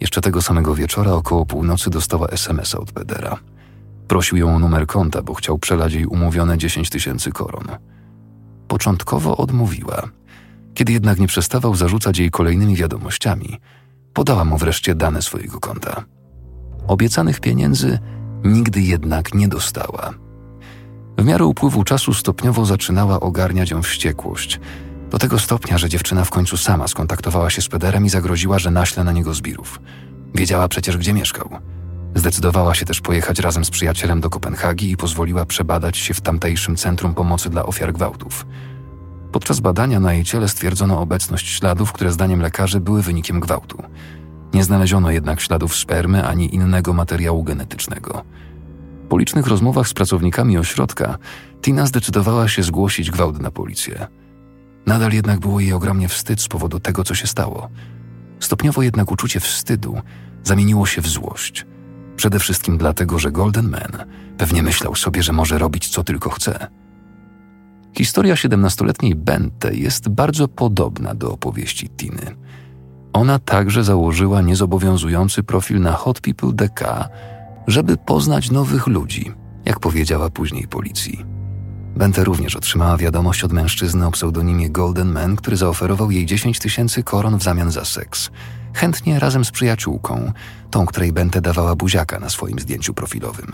Jeszcze 0.00 0.20
tego 0.20 0.42
samego 0.42 0.74
wieczora 0.74 1.12
około 1.12 1.46
północy 1.46 1.90
dostała 1.90 2.28
SMS-a 2.28 2.78
od 2.78 2.92
pedera. 2.92 3.38
Prosił 4.08 4.38
ją 4.38 4.56
o 4.56 4.58
numer 4.58 4.86
konta, 4.86 5.22
bo 5.22 5.34
chciał 5.34 5.58
przelać 5.58 5.92
jej 5.92 6.06
umówione 6.06 6.58
10 6.58 6.90
tysięcy 6.90 7.32
koron. 7.32 7.64
Początkowo 8.68 9.36
odmówiła. 9.36 10.02
Kiedy 10.74 10.92
jednak 10.92 11.18
nie 11.18 11.26
przestawał 11.26 11.74
zarzucać 11.74 12.18
jej 12.18 12.30
kolejnymi 12.30 12.76
wiadomościami, 12.76 13.60
podała 14.12 14.44
mu 14.44 14.56
wreszcie 14.56 14.94
dane 14.94 15.22
swojego 15.22 15.60
konta. 15.60 16.04
Obiecanych 16.86 17.40
pieniędzy 17.40 17.98
nigdy 18.44 18.80
jednak 18.80 19.34
nie 19.34 19.48
dostała. 19.48 20.10
W 21.18 21.24
miarę 21.24 21.44
upływu 21.44 21.84
czasu 21.84 22.14
stopniowo 22.14 22.66
zaczynała 22.66 23.20
ogarniać 23.20 23.70
ją 23.70 23.82
wściekłość, 23.82 24.60
do 25.12 25.18
tego 25.18 25.38
stopnia, 25.38 25.78
że 25.78 25.88
dziewczyna 25.88 26.24
w 26.24 26.30
końcu 26.30 26.56
sama 26.56 26.88
skontaktowała 26.88 27.50
się 27.50 27.62
z 27.62 27.68
Pederem 27.68 28.06
i 28.06 28.08
zagroziła, 28.08 28.58
że 28.58 28.70
naśle 28.70 29.04
na 29.04 29.12
niego 29.12 29.34
zbirów. 29.34 29.80
Wiedziała 30.34 30.68
przecież, 30.68 30.96
gdzie 30.96 31.12
mieszkał. 31.12 31.48
Zdecydowała 32.14 32.74
się 32.74 32.84
też 32.84 33.00
pojechać 33.00 33.38
razem 33.38 33.64
z 33.64 33.70
przyjacielem 33.70 34.20
do 34.20 34.30
Kopenhagi 34.30 34.90
i 34.90 34.96
pozwoliła 34.96 35.46
przebadać 35.46 35.96
się 35.96 36.14
w 36.14 36.20
tamtejszym 36.20 36.76
Centrum 36.76 37.14
Pomocy 37.14 37.50
dla 37.50 37.66
Ofiar 37.66 37.92
Gwałtów. 37.92 38.46
Podczas 39.32 39.60
badania 39.60 40.00
na 40.00 40.12
jej 40.12 40.24
ciele 40.24 40.48
stwierdzono 40.48 41.00
obecność 41.00 41.48
śladów, 41.48 41.92
które 41.92 42.12
zdaniem 42.12 42.40
lekarzy 42.40 42.80
były 42.80 43.02
wynikiem 43.02 43.40
gwałtu. 43.40 43.82
Nie 44.54 44.64
znaleziono 44.64 45.10
jednak 45.10 45.40
śladów 45.40 45.76
spermy 45.76 46.26
ani 46.26 46.54
innego 46.54 46.92
materiału 46.92 47.42
genetycznego. 47.44 48.24
Po 49.08 49.18
licznych 49.18 49.46
rozmowach 49.46 49.88
z 49.88 49.94
pracownikami 49.94 50.58
ośrodka, 50.58 51.18
Tina 51.62 51.86
zdecydowała 51.86 52.48
się 52.48 52.62
zgłosić 52.62 53.10
gwałt 53.10 53.40
na 53.40 53.50
policję. 53.50 54.21
Nadal 54.86 55.12
jednak 55.12 55.40
było 55.40 55.60
jej 55.60 55.72
ogromnie 55.72 56.08
wstyd 56.08 56.40
z 56.40 56.48
powodu 56.48 56.80
tego, 56.80 57.04
co 57.04 57.14
się 57.14 57.26
stało. 57.26 57.68
Stopniowo 58.40 58.82
jednak 58.82 59.12
uczucie 59.12 59.40
wstydu 59.40 60.00
zamieniło 60.42 60.86
się 60.86 61.02
w 61.02 61.08
złość. 61.08 61.66
Przede 62.16 62.38
wszystkim 62.38 62.78
dlatego, 62.78 63.18
że 63.18 63.30
Golden 63.30 63.68
Man 63.68 64.04
pewnie 64.38 64.62
myślał 64.62 64.94
sobie, 64.94 65.22
że 65.22 65.32
może 65.32 65.58
robić 65.58 65.88
co 65.88 66.04
tylko 66.04 66.30
chce. 66.30 66.66
Historia 67.96 68.36
siedemnastoletniej 68.36 69.14
Bente 69.14 69.74
jest 69.74 70.08
bardzo 70.08 70.48
podobna 70.48 71.14
do 71.14 71.32
opowieści 71.32 71.88
Tiny. 71.88 72.36
Ona 73.12 73.38
także 73.38 73.84
założyła 73.84 74.42
niezobowiązujący 74.42 75.42
profil 75.42 75.80
na 75.80 75.92
Hot 75.92 76.20
People 76.20 76.52
DK, 76.52 77.08
żeby 77.66 77.96
poznać 77.96 78.50
nowych 78.50 78.86
ludzi, 78.86 79.32
jak 79.64 79.80
powiedziała 79.80 80.30
później 80.30 80.68
policji. 80.68 81.31
Bente 81.96 82.24
również 82.24 82.56
otrzymała 82.56 82.96
wiadomość 82.96 83.44
od 83.44 83.52
mężczyzny 83.52 84.06
o 84.06 84.10
pseudonimie 84.10 84.70
Golden 84.70 85.12
Man, 85.12 85.36
który 85.36 85.56
zaoferował 85.56 86.10
jej 86.10 86.26
10 86.26 86.58
tysięcy 86.58 87.02
koron 87.02 87.38
w 87.38 87.42
zamian 87.42 87.70
za 87.70 87.84
seks. 87.84 88.30
Chętnie 88.74 89.18
razem 89.18 89.44
z 89.44 89.50
przyjaciółką, 89.50 90.32
tą, 90.70 90.86
której 90.86 91.12
Bente 91.12 91.40
dawała 91.40 91.76
buziaka 91.76 92.18
na 92.20 92.30
swoim 92.30 92.58
zdjęciu 92.58 92.94
profilowym. 92.94 93.52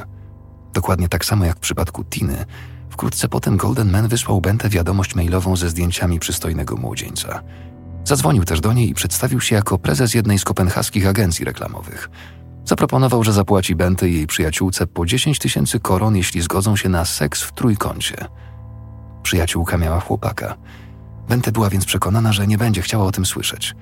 Dokładnie 0.73 1.09
tak 1.09 1.25
samo 1.25 1.45
jak 1.45 1.57
w 1.57 1.61
przypadku 1.61 2.05
Tiny, 2.05 2.45
wkrótce 2.91 3.29
potem 3.29 3.57
Golden 3.57 3.91
Man 3.91 4.09
wysłał 4.09 4.41
Bente 4.41 4.69
wiadomość 4.69 5.15
mailową 5.15 5.57
ze 5.57 5.71
zdjęciami 5.71 6.19
przystojnego 6.19 6.77
młodzieńca. 6.77 7.43
Zadzwonił 8.05 8.45
też 8.45 8.61
do 8.61 8.73
niej 8.73 8.91
i 8.91 8.95
przedstawił 8.95 9.41
się 9.41 9.55
jako 9.55 9.79
prezes 9.79 10.15
jednej 10.15 10.39
z 10.39 10.45
kopenhaskich 10.45 11.07
agencji 11.07 11.45
reklamowych– 11.45 12.11
Zaproponował, 12.69 13.25
że 13.25 13.33
zapłaci 13.33 13.75
Benty 13.75 14.11
i 14.11 14.15
jej 14.15 14.27
przyjaciółce 14.27 14.87
po 14.87 15.07
10 15.07 15.39
tysięcy 15.39 15.81
koron, 15.81 16.17
jeśli 16.17 16.41
zgodzą 16.41 16.77
się 16.77 16.89
na 16.89 17.05
seks 17.05 17.43
w 17.43 17.53
trójkącie. 17.53 18.17
Przyjaciółka 19.23 19.79
miała 19.79 20.01
chłopaka. 20.01 20.57
Benty 21.29 21.53
była 21.53 21.71
więc 21.71 21.85
przekonana, 21.85 22.33
że 22.33 22.47
nie 22.47 22.59
będzie 22.59 22.83
chciała 22.83 23.05
o 23.05 23.13
tym 23.13 23.27
słyszeć. 23.27 23.75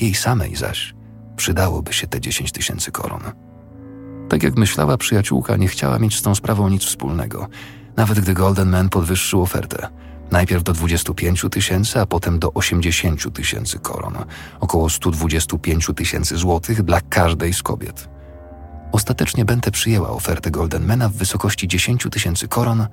Jej 0.00 0.14
samej 0.14 0.56
zaś 0.56 0.94
przydałoby 1.36 1.92
się 1.92 2.06
te 2.06 2.20
10 2.20 2.52
tysięcy 2.52 2.92
koron. 2.92 3.22
Tak 4.28 4.42
jak 4.42 4.56
myślała, 4.56 4.96
przyjaciółka 4.96 5.56
nie 5.56 5.68
chciała 5.68 5.98
mieć 5.98 6.18
z 6.18 6.22
tą 6.22 6.34
sprawą 6.34 6.68
nic 6.68 6.84
wspólnego, 6.84 7.48
nawet 7.96 8.20
gdy 8.20 8.34
Golden 8.34 8.70
Man 8.70 8.88
podwyższył 8.88 9.42
ofertę– 9.42 9.88
Najpierw 10.30 10.62
do 10.62 10.72
25 10.72 11.44
tysięcy, 11.50 12.00
a 12.00 12.06
potem 12.06 12.38
do 12.38 12.52
80 12.52 13.32
tysięcy 13.32 13.78
koron, 13.78 14.14
około 14.60 14.90
125 14.90 15.90
tysięcy 15.96 16.36
złotych 16.36 16.82
dla 16.82 17.00
każdej 17.00 17.54
z 17.54 17.62
kobiet. 17.62 18.08
Ostatecznie 18.92 19.44
Bente 19.44 19.70
przyjęła 19.70 20.10
ofertę 20.10 20.50
Goldenmana 20.50 21.08
w 21.08 21.12
wysokości 21.12 21.68
10 21.68 22.06
tysięcy 22.10 22.48
koron 22.48 22.86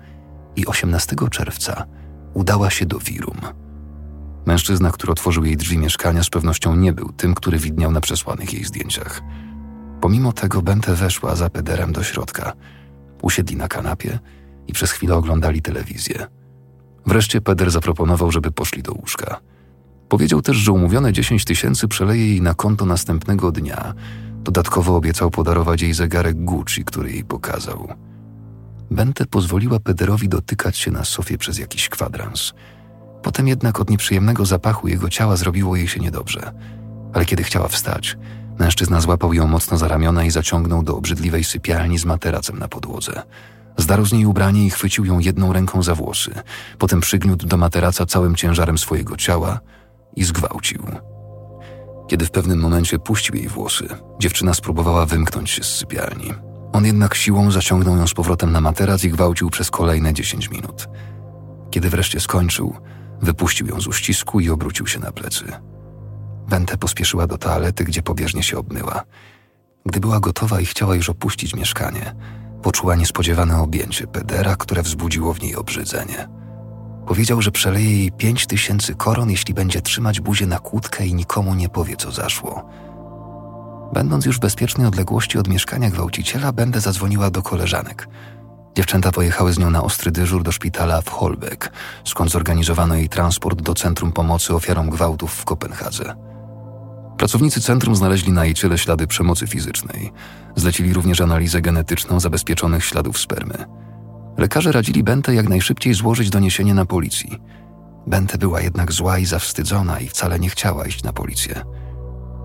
i 0.55 0.65
18 0.65 1.15
czerwca 1.31 1.85
udała 2.33 2.69
się 2.69 2.85
do 2.85 2.99
Wirum. 2.99 3.41
Mężczyzna, 4.45 4.91
który 4.91 5.11
otworzył 5.11 5.45
jej 5.45 5.57
drzwi 5.57 5.77
mieszkania, 5.77 6.23
z 6.23 6.29
pewnością 6.29 6.75
nie 6.75 6.93
był 6.93 7.11
tym, 7.11 7.35
który 7.35 7.59
widniał 7.59 7.91
na 7.91 8.01
przesłanych 8.01 8.53
jej 8.53 8.63
zdjęciach. 8.63 9.21
Pomimo 10.01 10.33
tego 10.33 10.61
Bente 10.61 10.95
weszła 10.95 11.35
za 11.35 11.49
pederem 11.49 11.93
do 11.93 12.03
środka. 12.03 12.53
Usiedli 13.21 13.55
na 13.55 13.67
kanapie 13.67 14.19
i 14.67 14.73
przez 14.73 14.91
chwilę 14.91 15.15
oglądali 15.15 15.61
telewizję. 15.61 16.27
Wreszcie 17.05 17.41
Peder 17.41 17.71
zaproponował, 17.71 18.31
żeby 18.31 18.51
poszli 18.51 18.83
do 18.83 18.93
łóżka. 18.93 19.39
Powiedział 20.09 20.41
też, 20.41 20.57
że 20.57 20.71
umówione 20.71 21.13
10 21.13 21.45
tysięcy 21.45 21.87
przeleje 21.87 22.27
jej 22.27 22.41
na 22.41 22.53
konto 22.53 22.85
następnego 22.85 23.51
dnia. 23.51 23.93
Dodatkowo 24.43 24.95
obiecał 24.95 25.31
podarować 25.31 25.81
jej 25.81 25.93
zegarek 25.93 26.43
Gucci, 26.43 26.85
który 26.85 27.11
jej 27.11 27.23
pokazał. 27.23 27.87
Bente 28.91 29.25
pozwoliła 29.25 29.79
Pederowi 29.79 30.29
dotykać 30.29 30.77
się 30.77 30.91
na 30.91 31.03
sofie 31.03 31.37
przez 31.37 31.57
jakiś 31.57 31.89
kwadrans. 31.89 32.53
Potem 33.23 33.47
jednak 33.47 33.79
od 33.79 33.89
nieprzyjemnego 33.89 34.45
zapachu 34.45 34.87
jego 34.87 35.09
ciała 35.09 35.35
zrobiło 35.35 35.75
jej 35.75 35.87
się 35.87 35.99
niedobrze. 35.99 36.51
Ale 37.13 37.25
kiedy 37.25 37.43
chciała 37.43 37.67
wstać, 37.67 38.17
mężczyzna 38.59 39.01
złapał 39.01 39.33
ją 39.33 39.47
mocno 39.47 39.77
za 39.77 39.87
ramiona 39.87 40.23
i 40.23 40.31
zaciągnął 40.31 40.83
do 40.83 40.97
obrzydliwej 40.97 41.43
sypialni 41.43 41.97
z 41.97 42.05
materacem 42.05 42.59
na 42.59 42.67
podłodze. 42.67 43.21
Zdarł 43.77 44.05
z 44.05 44.13
niej 44.13 44.25
ubranie 44.25 44.65
i 44.65 44.69
chwycił 44.69 45.05
ją 45.05 45.19
jedną 45.19 45.53
ręką 45.53 45.83
za 45.83 45.95
włosy. 45.95 46.31
Potem 46.77 47.01
przygniótł 47.01 47.47
do 47.47 47.57
materaca 47.57 48.05
całym 48.05 48.35
ciężarem 48.35 48.77
swojego 48.77 49.17
ciała 49.17 49.59
i 50.15 50.23
zgwałcił. 50.23 50.83
Kiedy 52.07 52.25
w 52.25 52.31
pewnym 52.31 52.59
momencie 52.59 52.99
puścił 52.99 53.35
jej 53.35 53.47
włosy, 53.47 53.87
dziewczyna 54.19 54.53
spróbowała 54.53 55.05
wymknąć 55.05 55.49
się 55.49 55.63
z 55.63 55.75
sypialni. 55.75 56.33
On 56.73 56.85
jednak 56.85 57.15
siłą 57.15 57.51
zaciągnął 57.51 57.97
ją 57.97 58.07
z 58.07 58.13
powrotem 58.13 58.51
na 58.51 58.61
materac 58.61 59.03
i 59.03 59.09
gwałcił 59.09 59.49
przez 59.49 59.71
kolejne 59.71 60.13
dziesięć 60.13 60.49
minut. 60.49 60.87
Kiedy 61.71 61.89
wreszcie 61.89 62.19
skończył, 62.19 62.75
wypuścił 63.21 63.67
ją 63.67 63.81
z 63.81 63.87
uścisku 63.87 64.39
i 64.39 64.49
obrócił 64.49 64.87
się 64.87 64.99
na 64.99 65.11
plecy. 65.11 65.45
Bente 66.49 66.77
pospieszyła 66.77 67.27
do 67.27 67.37
toalety, 67.37 67.83
gdzie 67.83 68.01
pobieżnie 68.01 68.43
się 68.43 68.57
obmyła. 68.57 69.03
Gdy 69.85 69.99
była 69.99 70.19
gotowa 70.19 70.61
i 70.61 70.65
chciała 70.65 70.95
już 70.95 71.09
opuścić 71.09 71.55
mieszkanie, 71.55 72.15
Poczuła 72.65 72.95
niespodziewane 72.95 73.61
objęcie 73.61 74.07
Pedera, 74.07 74.55
które 74.55 74.81
wzbudziło 74.81 75.33
w 75.33 75.41
niej 75.41 75.55
obrzydzenie. 75.55 76.27
Powiedział, 77.07 77.41
że 77.41 77.51
przeleje 77.51 77.97
jej 77.97 78.11
pięć 78.11 78.47
tysięcy 78.47 78.95
koron, 78.95 79.29
jeśli 79.29 79.53
będzie 79.53 79.81
trzymać 79.81 80.19
buzię 80.19 80.47
na 80.47 80.59
kłódkę 80.59 81.05
i 81.05 81.13
nikomu 81.13 81.55
nie 81.55 81.69
powie, 81.69 81.95
co 81.95 82.11
zaszło. 82.11 82.69
Będąc 83.93 84.25
już 84.25 84.37
w 84.37 84.39
bezpiecznej 84.39 84.87
odległości 84.87 85.37
od 85.37 85.47
mieszkania 85.47 85.89
gwałciciela, 85.89 86.51
będę 86.51 86.81
zadzwoniła 86.81 87.29
do 87.29 87.41
koleżanek. 87.41 88.07
Dziewczęta 88.75 89.11
pojechały 89.11 89.53
z 89.53 89.59
nią 89.59 89.69
na 89.69 89.83
ostry 89.83 90.11
dyżur 90.11 90.43
do 90.43 90.51
szpitala 90.51 91.01
w 91.01 91.09
Holbeck, 91.09 91.71
skąd 92.05 92.31
zorganizowano 92.31 92.95
jej 92.95 93.09
transport 93.09 93.61
do 93.61 93.73
Centrum 93.73 94.11
Pomocy 94.11 94.55
Ofiarom 94.55 94.89
Gwałtów 94.89 95.33
w 95.33 95.45
Kopenhadze. 95.45 96.34
Pracownicy 97.17 97.61
centrum 97.61 97.95
znaleźli 97.95 98.31
na 98.31 98.45
jej 98.45 98.53
ciele 98.53 98.77
ślady 98.77 99.07
przemocy 99.07 99.47
fizycznej. 99.47 100.11
Zlecili 100.55 100.93
również 100.93 101.21
analizę 101.21 101.61
genetyczną 101.61 102.19
zabezpieczonych 102.19 102.85
śladów 102.85 103.19
spermy. 103.19 103.65
Lekarze 104.37 104.71
radzili 104.71 105.03
Bente 105.03 105.35
jak 105.35 105.49
najszybciej 105.49 105.93
złożyć 105.93 106.29
doniesienie 106.29 106.73
na 106.73 106.85
policji. 106.85 107.39
Bente 108.07 108.37
była 108.37 108.61
jednak 108.61 108.91
zła 108.91 109.19
i 109.19 109.25
zawstydzona 109.25 109.99
i 109.99 110.07
wcale 110.07 110.39
nie 110.39 110.49
chciała 110.49 110.85
iść 110.87 111.03
na 111.03 111.13
policję. 111.13 111.61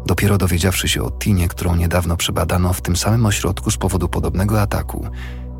Dopiero 0.06 0.38
dowiedziawszy 0.38 0.88
się 0.88 1.02
o 1.02 1.10
Tinie, 1.10 1.48
którą 1.48 1.76
niedawno 1.76 2.16
przebadano 2.16 2.72
w 2.72 2.82
tym 2.82 2.96
samym 2.96 3.26
ośrodku 3.26 3.70
z 3.70 3.76
powodu 3.76 4.08
podobnego 4.08 4.62
ataku, 4.62 5.08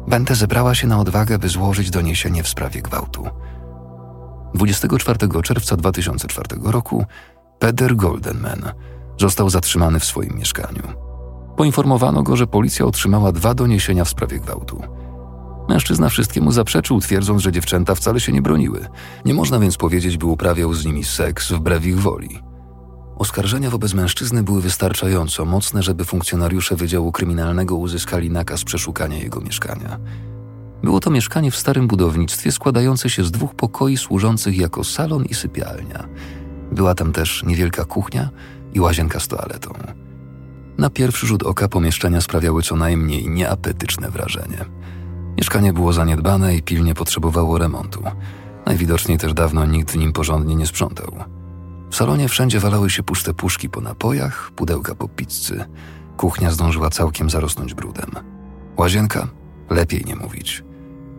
Bente 0.09 0.35
zebrała 0.35 0.75
się 0.75 0.87
na 0.87 1.01
odwagę, 1.01 1.39
by 1.39 1.49
złożyć 1.49 1.91
doniesienie 1.91 2.43
w 2.43 2.49
sprawie 2.49 2.83
gwałtu. 2.83 3.27
24 4.55 5.43
czerwca 5.43 5.77
2004 5.77 6.49
roku 6.65 7.05
Peter 7.59 7.97
Goldenman 7.97 8.73
został 9.21 9.51
zatrzymany 9.51 10.01
w 10.01 10.05
swoim 10.05 10.39
mieszkaniu. 10.39 10.83
Poinformowano 11.57 12.23
go, 12.23 12.37
że 12.37 12.47
policja 12.47 12.87
otrzymała 12.87 13.33
dwa 13.33 13.55
doniesienia 13.55 14.05
w 14.05 14.09
sprawie 14.09 14.39
gwałtu. 14.39 14.83
Mężczyzna 15.69 16.09
wszystkiemu 16.09 16.53
zaprzeczył, 16.53 17.01
twierdząc, 17.01 17.43
że 17.43 17.53
dziewczęta 17.53 17.95
wcale 17.95 18.21
się 18.21 18.33
nie 18.33 18.43
broniły. 18.43 18.87
Nie 19.25 19.35
można 19.35 19.59
więc 19.59 19.77
powiedzieć, 19.77 20.17
by 20.17 20.27
uprawiał 20.27 20.75
z 20.75 20.85
nimi 20.85 21.05
seks 21.05 21.53
wbrew 21.53 21.87
ich 21.87 22.01
woli. 22.01 22.39
Oskarżenia 23.17 23.71
wobec 23.71 23.95
mężczyzny 23.95 24.43
były 24.43 24.63
wystarczająco 24.63 25.45
mocne, 25.45 25.83
żeby 25.83 26.05
funkcjonariusze 26.05 26.77
Wydziału 26.77 27.13
Kryminalnego 27.13 27.77
uzyskali 27.77 28.31
nakaz 28.31 28.65
przeszukania 28.65 29.19
jego 29.19 29.41
mieszkania. 29.41 29.99
Było 30.83 31.01
to 31.01 31.11
mieszkanie 31.11 31.51
w 31.51 31.57
starym 31.57 31.87
budownictwie 31.87 32.53
składające 32.53 33.11
się 33.11 33.25
z 33.25 33.31
dwóch 33.31 33.55
pokoi 33.55 33.97
służących 33.97 34.57
jako 34.57 34.85
salon 34.85 35.25
i 35.25 35.35
sypialnia. 35.35 36.09
Była 36.73 36.95
tam 36.95 37.13
też 37.13 37.43
niewielka 37.47 37.85
kuchnia 37.85 38.31
i 38.75 38.81
łazienka 38.81 39.21
z 39.21 39.29
toaletą. 39.29 39.73
Na 40.79 40.91
pierwszy 40.91 41.27
rzut 41.27 41.43
oka 41.43 41.69
pomieszczenia 41.69 42.21
sprawiały 42.21 42.63
co 42.63 42.77
najmniej 42.77 43.29
nieapetyczne 43.29 44.11
wrażenie. 44.11 44.65
Mieszkanie 45.39 45.73
było 45.73 45.93
zaniedbane 45.93 46.57
i 46.57 46.63
pilnie 46.63 46.95
potrzebowało 46.95 47.59
remontu. 47.59 48.03
Najwidoczniej 48.67 49.19
też 49.19 49.35
dawno 49.35 49.67
nikt 49.67 49.91
w 49.91 49.97
nim 49.97 50.13
porządnie 50.13 50.55
nie 50.57 50.67
sprzątał. 50.67 51.17
W 51.91 51.97
salonie 51.97 52.29
wszędzie 52.29 52.61
walały 52.61 52.91
się 52.91 53.03
puste 53.03 53.35
puszki 53.35 53.69
po 53.69 53.81
napojach, 53.81 54.51
pudełka 54.57 54.95
po 54.95 55.09
pizzy. 55.09 55.65
Kuchnia 56.17 56.51
zdążyła 56.51 56.91
całkiem 56.91 57.31
zarosnąć 57.31 57.75
brudem. 57.75 58.11
Łazienka? 58.77 59.29
Lepiej 59.71 60.05
nie 60.05 60.17
mówić. 60.17 60.65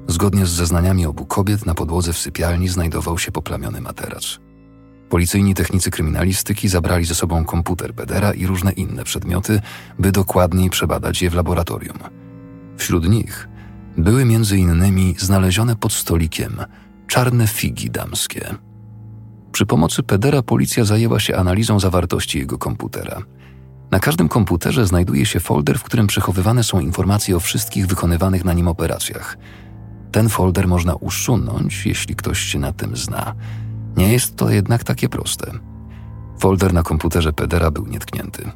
Zgodnie 0.07 0.45
z 0.45 0.49
zeznaniami 0.49 1.05
obu 1.05 1.25
kobiet 1.25 1.65
na 1.65 1.73
podłodze 1.73 2.13
w 2.13 2.17
sypialni 2.17 2.67
znajdował 2.67 3.17
się 3.17 3.31
poplamiony 3.31 3.81
materac. 3.81 4.39
Policyjni 5.11 5.53
technicy 5.53 5.91
kryminalistyki 5.91 6.69
zabrali 6.69 7.05
ze 7.05 7.15
sobą 7.15 7.45
komputer 7.45 7.93
Bedera 7.93 8.33
i 8.33 8.45
różne 8.45 8.71
inne 8.71 9.03
przedmioty, 9.03 9.61
by 9.99 10.11
dokładniej 10.11 10.69
przebadać 10.69 11.21
je 11.21 11.29
w 11.29 11.33
laboratorium. 11.33 11.97
Wśród 12.77 13.09
nich 13.09 13.47
były 13.97 14.21
innymi 14.57 15.15
znalezione 15.17 15.75
pod 15.75 15.93
stolikiem 15.93 16.57
czarne 17.07 17.47
figi 17.47 17.89
damskie. 17.89 18.55
Przy 19.51 19.65
pomocy 19.65 20.03
Pedera 20.03 20.41
policja 20.41 20.85
zajęła 20.85 21.19
się 21.19 21.35
analizą 21.35 21.79
zawartości 21.79 22.39
jego 22.39 22.57
komputera. 22.57 23.21
Na 23.91 23.99
każdym 23.99 24.29
komputerze 24.29 24.87
znajduje 24.87 25.25
się 25.25 25.39
folder, 25.39 25.79
w 25.79 25.83
którym 25.83 26.07
przechowywane 26.07 26.63
są 26.63 26.79
informacje 26.79 27.35
o 27.35 27.39
wszystkich 27.39 27.87
wykonywanych 27.87 28.45
na 28.45 28.53
nim 28.53 28.67
operacjach. 28.67 29.37
Ten 30.11 30.29
folder 30.29 30.67
można 30.67 30.95
usunąć, 30.95 31.85
jeśli 31.85 32.15
ktoś 32.15 32.39
się 32.39 32.59
na 32.59 32.73
tym 32.73 32.97
zna. 32.97 33.35
Nie 33.97 34.13
jest 34.13 34.35
to 34.35 34.49
jednak 34.49 34.83
takie 34.83 35.09
proste. 35.09 35.51
Folder 36.39 36.73
na 36.73 36.83
komputerze 36.83 37.33
Pedera 37.33 37.71
był 37.71 37.87
nietknięty. 37.87 38.51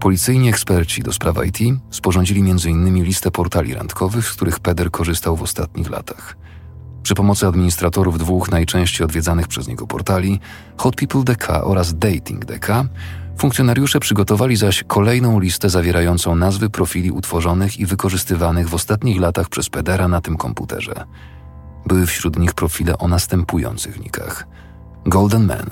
Policyjni 0.00 0.48
eksperci 0.48 1.02
do 1.02 1.12
spraw 1.12 1.36
IT 1.46 1.58
sporządzili 1.90 2.40
m.in. 2.40 3.04
listę 3.04 3.30
portali 3.30 3.74
randkowych, 3.74 4.26
z 4.26 4.32
których 4.32 4.60
Peder 4.60 4.90
korzystał 4.90 5.36
w 5.36 5.42
ostatnich 5.42 5.90
latach. 5.90 6.36
Przy 7.02 7.14
pomocy 7.14 7.46
administratorów 7.46 8.18
dwóch 8.18 8.50
najczęściej 8.50 9.04
odwiedzanych 9.04 9.48
przez 9.48 9.68
niego 9.68 9.86
portali, 9.86 10.40
Hot 10.76 10.96
People 10.96 11.24
DK 11.24 11.64
oraz 11.64 11.98
Dating 11.98 12.44
DK, 12.44 12.84
funkcjonariusze 13.38 14.00
przygotowali 14.00 14.56
zaś 14.56 14.84
kolejną 14.86 15.40
listę 15.40 15.70
zawierającą 15.70 16.36
nazwy 16.36 16.70
profili 16.70 17.10
utworzonych 17.10 17.78
i 17.78 17.86
wykorzystywanych 17.86 18.68
w 18.68 18.74
ostatnich 18.74 19.20
latach 19.20 19.48
przez 19.48 19.68
Pedera 19.68 20.08
na 20.08 20.20
tym 20.20 20.36
komputerze. 20.36 21.04
Były 21.86 22.06
wśród 22.06 22.38
nich 22.38 22.54
profile 22.54 22.98
o 22.98 23.08
następujących 23.08 24.00
nikach: 24.00 24.46
Golden 25.06 25.46
Man, 25.46 25.66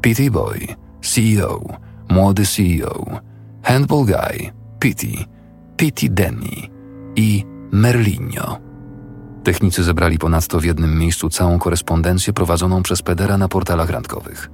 PT 0.00 0.30
Boy, 0.30 0.66
CEO, 1.02 1.60
Młody 2.08 2.46
CEO, 2.46 3.20
Handball 3.62 4.04
Guy, 4.04 4.52
PT, 4.78 5.06
PT 5.76 6.08
Denny 6.08 6.68
i 7.16 7.44
Merlinio. 7.72 8.58
Technicy 9.44 9.82
zebrali 9.84 10.18
ponadto 10.18 10.60
w 10.60 10.64
jednym 10.64 10.98
miejscu 10.98 11.30
całą 11.30 11.58
korespondencję 11.58 12.32
prowadzoną 12.32 12.82
przez 12.82 13.02
Pedera 13.02 13.38
na 13.38 13.48
portalach 13.48 13.90
randkowych. 13.90 14.50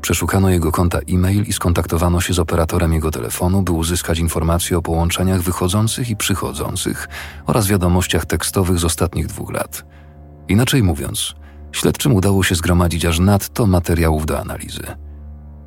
Przeszukano 0.00 0.50
jego 0.50 0.72
konta 0.72 0.98
e-mail 0.98 1.42
i 1.42 1.52
skontaktowano 1.52 2.20
się 2.20 2.34
z 2.34 2.38
operatorem 2.38 2.92
jego 2.92 3.10
telefonu, 3.10 3.62
by 3.62 3.72
uzyskać 3.72 4.18
informacje 4.18 4.78
o 4.78 4.82
połączeniach 4.82 5.40
wychodzących 5.40 6.10
i 6.10 6.16
przychodzących 6.16 7.08
oraz 7.46 7.66
wiadomościach 7.66 8.26
tekstowych 8.26 8.78
z 8.78 8.84
ostatnich 8.84 9.26
dwóch 9.26 9.52
lat. 9.52 9.84
Inaczej 10.48 10.82
mówiąc, 10.82 11.34
śledczym 11.72 12.14
udało 12.14 12.42
się 12.42 12.54
zgromadzić 12.54 13.04
aż 13.04 13.18
nadto 13.18 13.66
materiałów 13.66 14.26
do 14.26 14.40
analizy. 14.40 14.86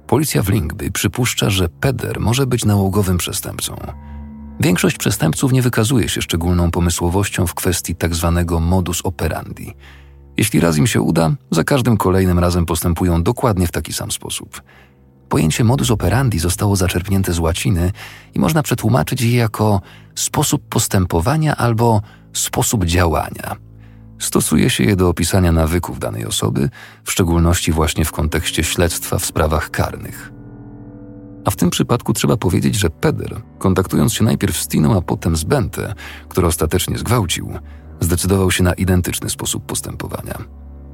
Policja 0.07 0.43
w 0.43 0.49
Lingby 0.49 0.91
przypuszcza, 0.91 1.49
że 1.49 1.69
Peder 1.69 2.19
może 2.19 2.47
być 2.47 2.65
nałogowym 2.65 3.17
przestępcą– 3.17 3.75
Większość 4.59 4.97
przestępców 4.97 5.51
nie 5.51 5.61
wykazuje 5.61 6.09
się 6.09 6.21
szczególną 6.21 6.71
pomysłowością 6.71 7.47
w 7.47 7.53
kwestii 7.53 7.95
tzw. 7.95 8.33
Tak 8.35 8.59
modus 8.61 9.01
operandi. 9.03 9.73
Jeśli 10.37 10.59
raz 10.59 10.77
im 10.77 10.87
się 10.87 11.01
uda, 11.01 11.31
za 11.51 11.63
każdym 11.63 11.97
kolejnym 11.97 12.39
razem 12.39 12.65
postępują 12.65 13.23
dokładnie 13.23 13.67
w 13.67 13.71
taki 13.71 13.93
sam 13.93 14.11
sposób. 14.11 14.61
Pojęcie 15.29 15.63
modus 15.63 15.91
operandi 15.91 16.39
zostało 16.39 16.75
zaczerpnięte 16.75 17.33
z 17.33 17.39
łaciny 17.39 17.91
i 18.33 18.39
można 18.39 18.63
przetłumaczyć 18.63 19.21
je 19.21 19.37
jako 19.37 19.81
sposób 20.15 20.69
postępowania 20.69 21.55
albo 21.55 22.01
sposób 22.33 22.85
działania. 22.85 23.55
Stosuje 24.19 24.69
się 24.69 24.83
je 24.83 24.95
do 24.95 25.09
opisania 25.09 25.51
nawyków 25.51 25.99
danej 25.99 26.25
osoby, 26.25 26.69
w 27.03 27.11
szczególności 27.11 27.71
właśnie 27.71 28.05
w 28.05 28.11
kontekście 28.11 28.63
śledztwa 28.63 29.19
w 29.19 29.25
sprawach 29.25 29.71
karnych. 29.71 30.31
A 31.45 31.51
w 31.51 31.55
tym 31.55 31.69
przypadku 31.69 32.13
trzeba 32.13 32.37
powiedzieć, 32.37 32.75
że 32.75 32.89
Peder, 32.89 33.41
kontaktując 33.59 34.13
się 34.13 34.23
najpierw 34.23 34.57
z 34.57 34.67
Tiną, 34.67 34.97
a 34.97 35.01
potem 35.01 35.35
z 35.35 35.43
Bente, 35.43 35.93
który 36.29 36.47
ostatecznie 36.47 36.97
zgwałcił, 36.97 37.53
zdecydował 37.99 38.51
się 38.51 38.63
na 38.63 38.73
identyczny 38.73 39.29
sposób 39.29 39.65
postępowania. 39.65 40.37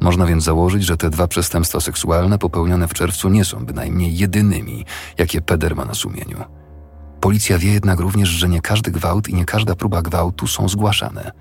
Można 0.01 0.25
więc 0.25 0.43
założyć, 0.43 0.83
że 0.83 0.97
te 0.97 1.09
dwa 1.09 1.27
przestępstwa 1.27 1.79
seksualne 1.79 2.37
popełnione 2.37 2.87
w 2.87 2.93
czerwcu 2.93 3.29
nie 3.29 3.45
są 3.45 3.65
bynajmniej 3.65 4.17
jedynymi, 4.17 4.85
jakie 5.17 5.41
Peder 5.41 5.75
ma 5.75 5.85
na 5.85 5.93
sumieniu. 5.93 6.43
Policja 7.21 7.57
wie 7.57 7.73
jednak 7.73 7.99
również, 7.99 8.29
że 8.29 8.49
nie 8.49 8.61
każdy 8.61 8.91
gwałt 8.91 9.29
i 9.29 9.33
nie 9.33 9.45
każda 9.45 9.75
próba 9.75 10.01
gwałtu 10.01 10.47
są 10.47 10.69
zgłaszane. 10.69 11.31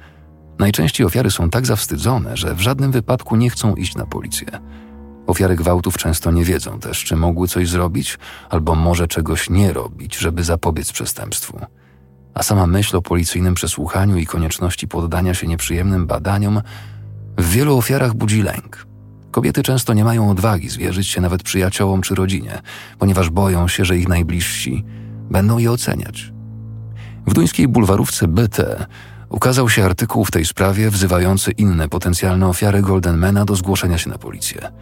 Najczęściej 0.61 1.07
ofiary 1.07 1.31
są 1.31 1.51
tak 1.51 1.67
zawstydzone, 1.67 2.37
że 2.37 2.55
w 2.55 2.61
żadnym 2.61 2.93
wypadku 2.93 3.37
nie 3.37 3.51
chcą 3.51 3.75
iść 3.75 3.95
na 3.95 4.07
policję. 4.07 4.47
Ofiary 5.27 5.57
gwałtów 5.57 5.99
często 5.99 6.31
nie 6.31 6.45
wiedzą 6.45 6.79
też, 6.79 7.05
czy 7.05 7.17
mogły 7.17 7.49
coś 7.49 7.69
zrobić, 7.69 8.19
albo 8.51 8.75
może 8.75 9.09
czegoś 9.09 9.51
nie 9.51 9.73
robić, 9.73 10.17
żeby 10.17 10.45
zapobiec 10.45 10.93
przestępstwu. 10.93 11.61
A 12.35 12.43
sama 12.43 12.67
myśl 12.67 12.97
o 12.97 13.03
policyjnym 13.03 13.55
przesłuchaniu 13.55 14.17
i 14.17 14.27
konieczności 14.27 14.89
poddania 14.89 15.35
się 15.35 15.47
nieprzyjemnym 15.47 16.07
badaniom 16.07 16.63
w 17.39 17.51
wielu 17.51 17.79
ofiarach 17.79 18.15
budzi 18.15 18.43
lęk. 18.43 18.87
Kobiety 19.31 19.63
często 19.63 19.95
nie 19.95 20.05
mają 20.05 20.31
odwagi 20.31 20.69
zwierzyć 20.69 21.09
się 21.09 21.21
nawet 21.21 21.43
przyjaciołom 21.43 22.03
czy 22.03 22.15
rodzinie, 22.15 22.63
ponieważ 22.99 23.31
boją 23.31 23.69
się, 23.69 23.85
że 23.85 23.99
ich 23.99 24.09
najbliżsi 24.09 24.85
będą 25.31 25.59
je 25.59 25.71
oceniać. 25.71 26.33
W 27.27 27.35
duńskiej 27.35 27.69
bulwarówce 27.69 28.29
BT 28.29 28.87
ukazał 29.31 29.69
się 29.69 29.85
artykuł 29.85 30.25
w 30.25 30.31
tej 30.31 30.45
sprawie 30.45 30.91
wzywający 30.91 31.51
inne 31.51 31.89
potencjalne 31.89 32.49
ofiary 32.49 32.83
Goldenmana 32.83 33.45
do 33.45 33.57
zgłoszenia 33.57 33.99
się 33.99 34.11
na 34.11 34.19
policję. 34.19 34.73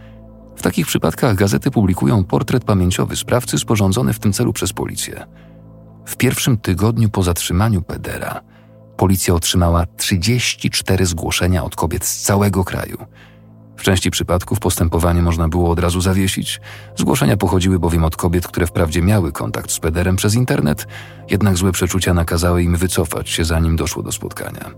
W 0.55 0.61
takich 0.61 0.87
przypadkach 0.87 1.35
gazety 1.35 1.71
publikują 1.71 2.23
portret 2.23 2.63
pamięciowy 2.63 3.15
sprawcy 3.15 3.57
sporządzony 3.57 4.13
w 4.13 4.19
tym 4.19 4.33
celu 4.33 4.53
przez 4.53 4.73
policję. 4.73 5.25
W 6.05 6.15
pierwszym 6.15 6.57
tygodniu 6.57 7.09
po 7.09 7.23
zatrzymaniu 7.23 7.81
Pedera 7.81 8.41
policja 8.97 9.33
otrzymała 9.33 9.85
34 9.97 11.05
zgłoszenia 11.05 11.63
od 11.63 11.75
kobiet 11.75 12.05
z 12.05 12.21
całego 12.21 12.63
kraju. 12.63 12.97
W 13.79 13.83
części 13.83 14.11
przypadków 14.11 14.59
postępowanie 14.59 15.21
można 15.21 15.49
było 15.49 15.69
od 15.69 15.79
razu 15.79 16.01
zawiesić. 16.01 16.61
Zgłoszenia 16.95 17.37
pochodziły 17.37 17.79
bowiem 17.79 18.03
od 18.03 18.15
kobiet, 18.15 18.47
które 18.47 18.67
wprawdzie 18.67 19.01
miały 19.01 19.31
kontakt 19.31 19.71
z 19.71 19.79
pederem 19.79 20.15
przez 20.15 20.35
internet, 20.35 20.87
jednak 21.29 21.57
złe 21.57 21.71
przeczucia 21.71 22.13
nakazały 22.13 22.63
im 22.63 22.75
wycofać 22.75 23.29
się 23.29 23.45
zanim 23.45 23.75
doszło 23.75 24.03
do 24.03 24.11
spotkania. 24.11 24.71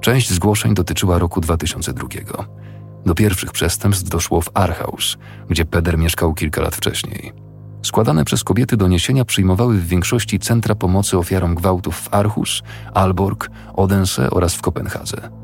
Część 0.00 0.30
zgłoszeń 0.32 0.74
dotyczyła 0.74 1.18
roku 1.18 1.40
2002. 1.40 2.08
Do 3.06 3.14
pierwszych 3.14 3.52
przestępstw 3.52 4.08
doszło 4.08 4.40
w 4.40 4.50
Arhaus, 4.54 5.16
gdzie 5.50 5.64
peder 5.64 5.98
mieszkał 5.98 6.34
kilka 6.34 6.62
lat 6.62 6.76
wcześniej. 6.76 7.32
Składane 7.82 8.24
przez 8.24 8.44
kobiety 8.44 8.76
doniesienia 8.76 9.24
przyjmowały 9.24 9.74
w 9.74 9.86
większości 9.86 10.38
centra 10.38 10.74
pomocy 10.74 11.18
ofiarom 11.18 11.54
gwałtów 11.54 11.96
w 11.96 12.14
Aarhus, 12.14 12.62
Alborg, 12.94 13.50
Odense 13.74 14.30
oraz 14.30 14.54
w 14.54 14.60
Kopenhadze. 14.60 15.43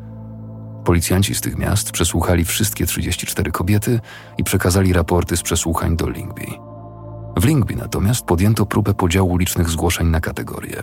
Policjanci 0.85 1.35
z 1.35 1.41
tych 1.41 1.59
miast 1.59 1.93
przesłuchali 1.93 2.45
wszystkie 2.45 2.87
34 2.87 3.53
kobiety 3.53 4.01
i 4.39 4.45
przekazali 4.45 4.93
raporty 4.93 5.37
z 5.37 5.43
przesłuchań 5.43 5.97
do 5.97 6.11
Lingby. 6.11 6.47
W 7.37 7.45
Lingby 7.45 7.77
natomiast 7.77 8.25
podjęto 8.25 8.67
próbę 8.67 8.95
podziału 8.95 9.37
licznych 9.37 9.69
zgłoszeń 9.69 10.09
na 10.09 10.21
kategorie. 10.21 10.83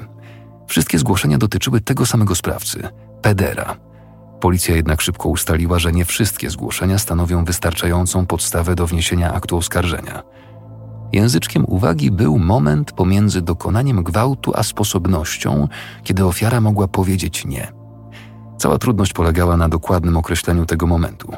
Wszystkie 0.68 1.00
zgłoszenia 1.00 1.38
dotyczyły 1.38 1.82
tego 1.82 2.06
samego 2.06 2.36
sprawcy 2.36 2.90
pedera. 3.22 3.78
Policja 4.40 4.76
jednak 4.76 5.02
szybko 5.02 5.30
ustaliła, 5.30 5.80
że 5.80 5.92
nie 5.92 6.06
wszystkie 6.06 6.50
zgłoszenia 6.50 6.98
stanowią 6.98 7.46
wystarczającą 7.46 8.26
podstawę 8.26 8.76
do 8.76 8.88
wniesienia 8.88 9.34
aktu 9.34 9.58
oskarżenia. 9.58 10.24
Języczkiem 11.14 11.66
uwagi 11.68 12.12
był 12.12 12.40
moment 12.40 12.92
pomiędzy 12.92 13.42
dokonaniem 13.42 14.04
gwałtu 14.04 14.52
a 14.56 14.64
sposobnością, 14.64 15.68
kiedy 16.04 16.26
ofiara 16.26 16.62
mogła 16.62 16.88
powiedzieć 16.88 17.46
nie. 17.46 17.77
Cała 18.58 18.78
trudność 18.78 19.14
polegała 19.14 19.58
na 19.58 19.70
dokładnym 19.70 20.18
określeniu 20.18 20.66
tego 20.66 20.88
momentu. 20.88 21.32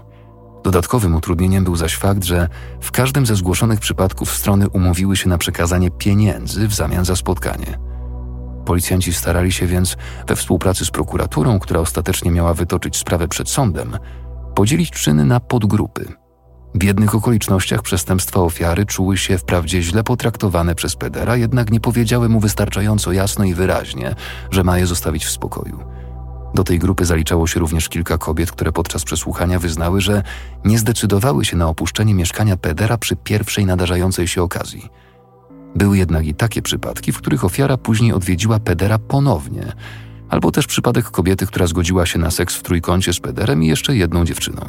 Dodatkowym 0.63 1.15
utrudnieniem 1.15 1.63
był 1.63 1.75
zaś 1.75 1.95
fakt, 1.95 2.23
że 2.23 2.47
w 2.81 2.91
każdym 2.91 3.25
ze 3.25 3.35
zgłoszonych 3.35 3.79
przypadków 3.79 4.31
strony 4.31 4.69
umówiły 4.69 5.17
się 5.17 5.29
na 5.29 5.37
przekazanie 5.37 5.91
pieniędzy 5.91 6.67
w 6.67 6.73
zamian 6.73 7.05
za 7.05 7.15
spotkanie. 7.15 7.79
Policjanci 8.65 9.13
starali 9.13 9.51
się 9.51 9.67
więc, 9.67 9.97
we 10.27 10.35
współpracy 10.35 10.85
z 10.85 10.91
prokuraturą, 10.91 11.59
która 11.59 11.79
ostatecznie 11.79 12.31
miała 12.31 12.53
wytoczyć 12.53 12.97
sprawę 12.97 13.27
przed 13.27 13.49
sądem, 13.49 13.97
podzielić 14.55 14.91
czyny 14.91 15.25
na 15.25 15.39
podgrupy. 15.39 16.05
W 16.75 16.83
jednych 16.83 17.15
okolicznościach 17.15 17.81
przestępstwa 17.81 18.39
ofiary 18.39 18.85
czuły 18.85 19.17
się 19.17 19.37
wprawdzie 19.37 19.81
źle 19.81 20.03
potraktowane 20.03 20.75
przez 20.75 20.95
pedera, 20.95 21.35
jednak 21.35 21.71
nie 21.71 21.79
powiedziały 21.79 22.29
mu 22.29 22.39
wystarczająco 22.39 23.11
jasno 23.11 23.45
i 23.45 23.53
wyraźnie, 23.53 24.15
że 24.51 24.63
ma 24.63 24.77
je 24.77 24.87
zostawić 24.87 25.25
w 25.25 25.29
spokoju. 25.29 25.79
Do 26.53 26.63
tej 26.63 26.79
grupy 26.79 27.05
zaliczało 27.05 27.47
się 27.47 27.59
również 27.59 27.89
kilka 27.89 28.17
kobiet, 28.17 28.51
które 28.51 28.71
podczas 28.71 29.03
przesłuchania 29.03 29.59
wyznały, 29.59 30.01
że 30.01 30.23
nie 30.65 30.79
zdecydowały 30.79 31.45
się 31.45 31.57
na 31.57 31.67
opuszczenie 31.67 32.13
mieszkania 32.13 32.57
pedera 32.57 32.97
przy 32.97 33.15
pierwszej 33.15 33.65
nadarzającej 33.65 34.27
się 34.27 34.43
okazji. 34.43 34.89
Były 35.75 35.97
jednak 35.97 36.25
i 36.25 36.33
takie 36.33 36.61
przypadki, 36.61 37.11
w 37.11 37.17
których 37.17 37.45
ofiara 37.45 37.77
później 37.77 38.13
odwiedziła 38.13 38.59
pedera 38.59 38.97
ponownie, 38.99 39.73
albo 40.29 40.51
też 40.51 40.67
przypadek 40.67 41.05
kobiety, 41.05 41.47
która 41.47 41.67
zgodziła 41.67 42.05
się 42.05 42.19
na 42.19 42.31
seks 42.31 42.55
w 42.55 42.63
trójkącie 42.63 43.13
z 43.13 43.19
pederem 43.19 43.63
i 43.63 43.67
jeszcze 43.67 43.95
jedną 43.95 44.25
dziewczyną. 44.25 44.61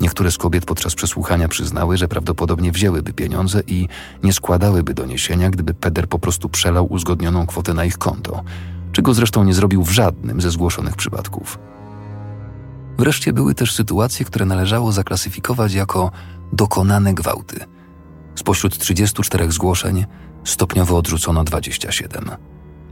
Niektóre 0.00 0.30
z 0.30 0.38
kobiet 0.38 0.64
podczas 0.64 0.94
przesłuchania 0.94 1.48
przyznały, 1.48 1.96
że 1.96 2.08
prawdopodobnie 2.08 2.72
wzięłyby 2.72 3.12
pieniądze 3.12 3.62
i 3.66 3.88
nie 4.22 4.32
składałyby 4.32 4.94
doniesienia, 4.94 5.50
gdyby 5.50 5.74
peder 5.74 6.08
po 6.08 6.18
prostu 6.18 6.48
przelał 6.48 6.92
uzgodnioną 6.92 7.46
kwotę 7.46 7.74
na 7.74 7.84
ich 7.84 7.98
konto– 7.98 8.42
czego 8.92 9.14
zresztą 9.14 9.44
nie 9.44 9.54
zrobił 9.54 9.82
w 9.82 9.90
żadnym 9.90 10.40
ze 10.40 10.50
zgłoszonych 10.50 10.96
przypadków. 10.96 11.58
Wreszcie 12.98 13.32
były 13.32 13.54
też 13.54 13.74
sytuacje, 13.74 14.26
które 14.26 14.44
należało 14.44 14.92
zaklasyfikować 14.92 15.74
jako 15.74 16.10
dokonane 16.52 17.14
gwałty. 17.14 17.60
Spośród 18.34 18.78
34 18.78 19.52
zgłoszeń 19.52 20.04
stopniowo 20.44 20.96
odrzucono 20.96 21.44
27. 21.44 22.30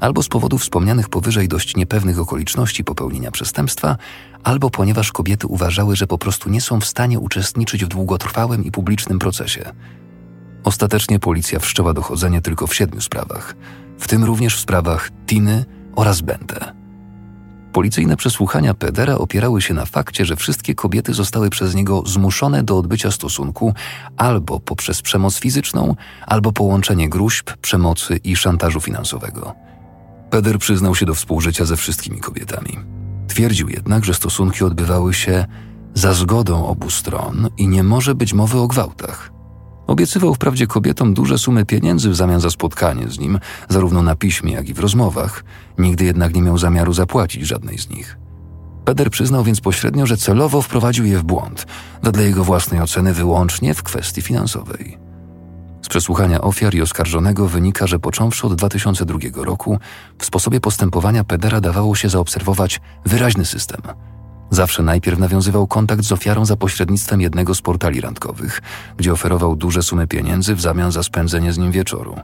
Albo 0.01 0.23
z 0.23 0.29
powodów 0.29 0.63
wspomnianych 0.63 1.09
powyżej 1.09 1.49
dość 1.49 1.77
niepewnych 1.77 2.19
okoliczności 2.19 2.85
popełnienia 2.85 3.31
przestępstwa, 3.31 3.97
albo 4.45 4.71
ponieważ 4.71 5.13
kobiety 5.13 5.47
uważały, 5.47 5.97
że 5.97 6.07
po 6.07 6.19
prostu 6.19 6.51
nie 6.51 6.61
są 6.61 6.81
w 6.81 6.87
stanie 6.87 7.21
uczestniczyć 7.21 7.85
w 7.85 7.89
długotrwałym 7.89 8.65
i 8.65 8.71
publicznym 8.71 9.19
procesie. 9.19 9.73
Ostatecznie 10.65 11.19
policja 11.19 11.59
wszczęła 11.59 11.93
dochodzenie 11.93 12.43
tylko 12.43 12.67
w 12.67 12.75
siedmiu 12.75 13.01
sprawach, 13.01 13.55
w 13.99 14.09
tym 14.09 14.25
również 14.25 14.57
w 14.57 14.61
sprawach 14.61 15.11
Tiny, 15.27 15.65
oraz 15.97 16.21
Bente. 16.21 16.73
Policyjne 17.73 18.17
przesłuchania 18.17 18.75
Pedera 18.75 19.15
opierały 19.15 19.63
się 19.63 19.75
na 19.75 19.87
fakcie, 19.87 20.25
że 20.25 20.37
wszystkie 20.37 20.75
kobiety 20.75 21.15
zostały 21.15 21.51
przez 21.51 21.75
niego 21.75 22.03
zmuszone 22.07 22.63
do 22.63 22.79
odbycia 22.79 23.11
stosunku 23.11 23.75
albo 24.17 24.61
poprzez 24.61 25.03
przemoc 25.03 25.39
fizyczną, 25.39 25.97
albo 26.27 26.53
połączenie 26.53 27.09
gruźb, 27.09 27.51
przemocy 27.61 28.17
i 28.25 28.37
szantażu 28.37 28.81
finansowego. 28.81 29.55
Peder 30.31 30.59
przyznał 30.59 30.95
się 30.95 31.07
do 31.07 31.15
współżycia 31.15 31.65
ze 31.65 31.77
wszystkimi 31.77 32.21
kobietami. 32.21 32.79
Twierdził 33.29 33.69
jednak, 33.69 34.05
że 34.05 34.15
stosunki 34.15 34.65
odbywały 34.65 35.15
się 35.15 35.47
za 35.95 36.13
zgodą 36.13 36.67
obu 36.67 36.91
stron 36.91 37.49
i 37.59 37.69
nie 37.69 37.83
może 37.83 38.15
być 38.15 38.33
mowy 38.33 38.59
o 38.59 38.67
gwałtach. 38.67 39.36
Obiecywał 39.87 40.35
wprawdzie 40.35 40.67
kobietom 40.67 41.15
duże 41.15 41.39
sumy 41.39 41.65
pieniędzy 41.65 42.11
w 42.11 42.17
zamian 42.17 42.41
za 42.41 42.51
spotkanie 42.51 43.09
z 43.09 43.19
nim, 43.19 43.39
zarówno 43.69 44.03
na 44.03 44.15
piśmie, 44.15 44.53
jak 44.53 44.69
i 44.69 44.75
w 44.75 44.79
rozmowach, 44.79 45.45
nigdy 45.79 46.05
jednak 46.05 46.35
nie 46.35 46.43
miał 46.43 46.59
zamiaru 46.59 46.93
zapłacić 46.93 47.47
żadnej 47.47 47.79
z 47.79 47.91
nich. 47.91 48.19
Peder 48.85 49.11
przyznał 49.11 49.45
więc 49.45 49.61
pośrednio, 49.61 50.07
że 50.07 50.17
celowo 50.17 50.63
wprowadził 50.63 51.05
je 51.05 51.19
w 51.19 51.25
błąd, 51.25 51.67
wedle 52.03 52.25
jego 52.25 52.45
własnej 52.45 52.81
oceny 52.81 53.13
wyłącznie 53.13 53.75
w 53.75 53.83
kwestii 53.83 54.23
finansowej. 54.23 54.99
Z 55.83 55.89
przesłuchania 55.89 56.41
ofiar 56.41 56.75
i 56.75 56.83
oskarżonego 56.83 57.49
wynika, 57.49 57.87
że 57.87 57.99
począwszy 57.99 58.47
od 58.47 58.55
2002 58.55 59.19
roku 59.35 59.79
w 60.19 60.25
sposobie 60.25 60.61
postępowania 60.61 61.25
Pedera 61.25 61.61
dawało 61.61 61.95
się 61.95 62.09
zaobserwować 62.09 62.81
wyraźny 63.05 63.45
system– 63.45 63.83
Zawsze 64.51 64.83
najpierw 64.83 65.19
nawiązywał 65.19 65.67
kontakt 65.67 66.05
z 66.05 66.13
ofiarą 66.13 66.45
za 66.45 66.57
pośrednictwem 66.57 67.21
jednego 67.21 67.55
z 67.55 67.63
portali 67.63 68.01
randkowych, 68.01 68.63
gdzie 68.97 69.13
oferował 69.13 69.57
duże 69.57 69.83
sumy 69.83 70.07
pieniędzy 70.07 70.55
w 70.55 70.61
zamian 70.61 70.93
za 70.93 71.03
spędzenie 71.03 71.53
z 71.53 71.59
nim 71.59 71.73
wieczoru. 71.73 72.17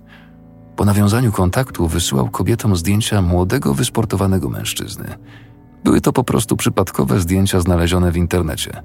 Po 0.77 0.85
nawiązaniu 0.85 1.33
kontaktu 1.33 1.89
wysyłał 1.89 2.29
kobietom 2.29 2.77
zdjęcia 2.77 3.23
młodego, 3.23 3.75
wysportowanego 3.75 4.49
mężczyzny. 4.49 5.15
Były 5.85 6.01
to 6.01 6.13
po 6.13 6.25
prostu 6.25 6.57
przypadkowe 6.57 7.21
zdjęcia 7.21 7.61
znalezione 7.61 8.13
w 8.13 8.17
internecie. 8.17 8.83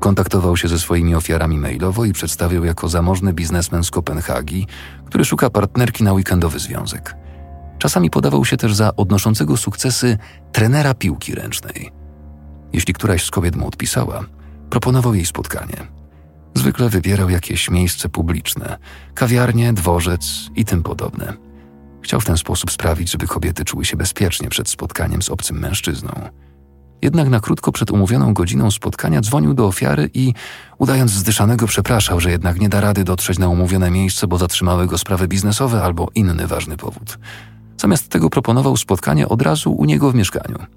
Kontaktował 0.00 0.56
się 0.56 0.68
ze 0.68 0.78
swoimi 0.78 1.14
ofiarami 1.14 1.58
mailowo 1.58 2.04
i 2.04 2.12
przedstawiał 2.12 2.64
jako 2.64 2.88
zamożny 2.88 3.32
biznesmen 3.32 3.84
z 3.84 3.90
Kopenhagi, 3.90 4.66
który 5.06 5.24
szuka 5.24 5.50
partnerki 5.50 6.04
na 6.04 6.12
weekendowy 6.12 6.58
związek. 6.58 7.16
Czasami 7.78 8.10
podawał 8.10 8.44
się 8.44 8.56
też 8.56 8.74
za 8.74 8.96
odnoszącego 8.96 9.56
sukcesy 9.56 10.18
trenera 10.52 10.94
piłki 10.94 11.34
ręcznej– 11.34 11.92
jeśli 12.72 12.94
któraś 12.94 13.24
z 13.24 13.30
kobiet 13.30 13.56
mu 13.56 13.68
odpisała, 13.68 14.24
proponował 14.70 15.14
jej 15.14 15.26
spotkanie. 15.26 15.76
Zwykle 16.54 16.88
wybierał 16.88 17.30
jakieś 17.30 17.70
miejsce 17.70 18.08
publiczne, 18.08 18.78
kawiarnie, 19.14 19.72
dworzec 19.72 20.50
i 20.56 20.64
tym 20.64 20.82
podobne. 20.82 21.32
Chciał 22.02 22.20
w 22.20 22.24
ten 22.24 22.36
sposób 22.36 22.70
sprawić, 22.70 23.10
żeby 23.10 23.26
kobiety 23.26 23.64
czuły 23.64 23.84
się 23.84 23.96
bezpiecznie 23.96 24.48
przed 24.48 24.68
spotkaniem 24.68 25.22
z 25.22 25.30
obcym 25.30 25.58
mężczyzną. 25.58 26.10
Jednak 27.02 27.28
na 27.28 27.40
krótko 27.40 27.72
przed 27.72 27.90
umówioną 27.90 28.34
godziną 28.34 28.70
spotkania 28.70 29.20
dzwonił 29.20 29.54
do 29.54 29.66
ofiary 29.66 30.10
i, 30.14 30.34
udając 30.78 31.10
zdyszanego, 31.10 31.66
przepraszał, 31.66 32.20
że 32.20 32.30
jednak 32.30 32.60
nie 32.60 32.68
da 32.68 32.80
rady 32.80 33.04
dotrzeć 33.04 33.38
na 33.38 33.48
umówione 33.48 33.90
miejsce, 33.90 34.26
bo 34.26 34.38
zatrzymały 34.38 34.86
go 34.86 34.98
sprawy 34.98 35.28
biznesowe 35.28 35.82
albo 35.82 36.08
inny 36.14 36.46
ważny 36.46 36.76
powód. 36.76 37.18
Zamiast 37.76 38.08
tego 38.08 38.30
proponował 38.30 38.76
spotkanie 38.76 39.28
od 39.28 39.42
razu 39.42 39.72
u 39.72 39.84
niego 39.84 40.10
w 40.10 40.14
mieszkaniu– 40.14 40.58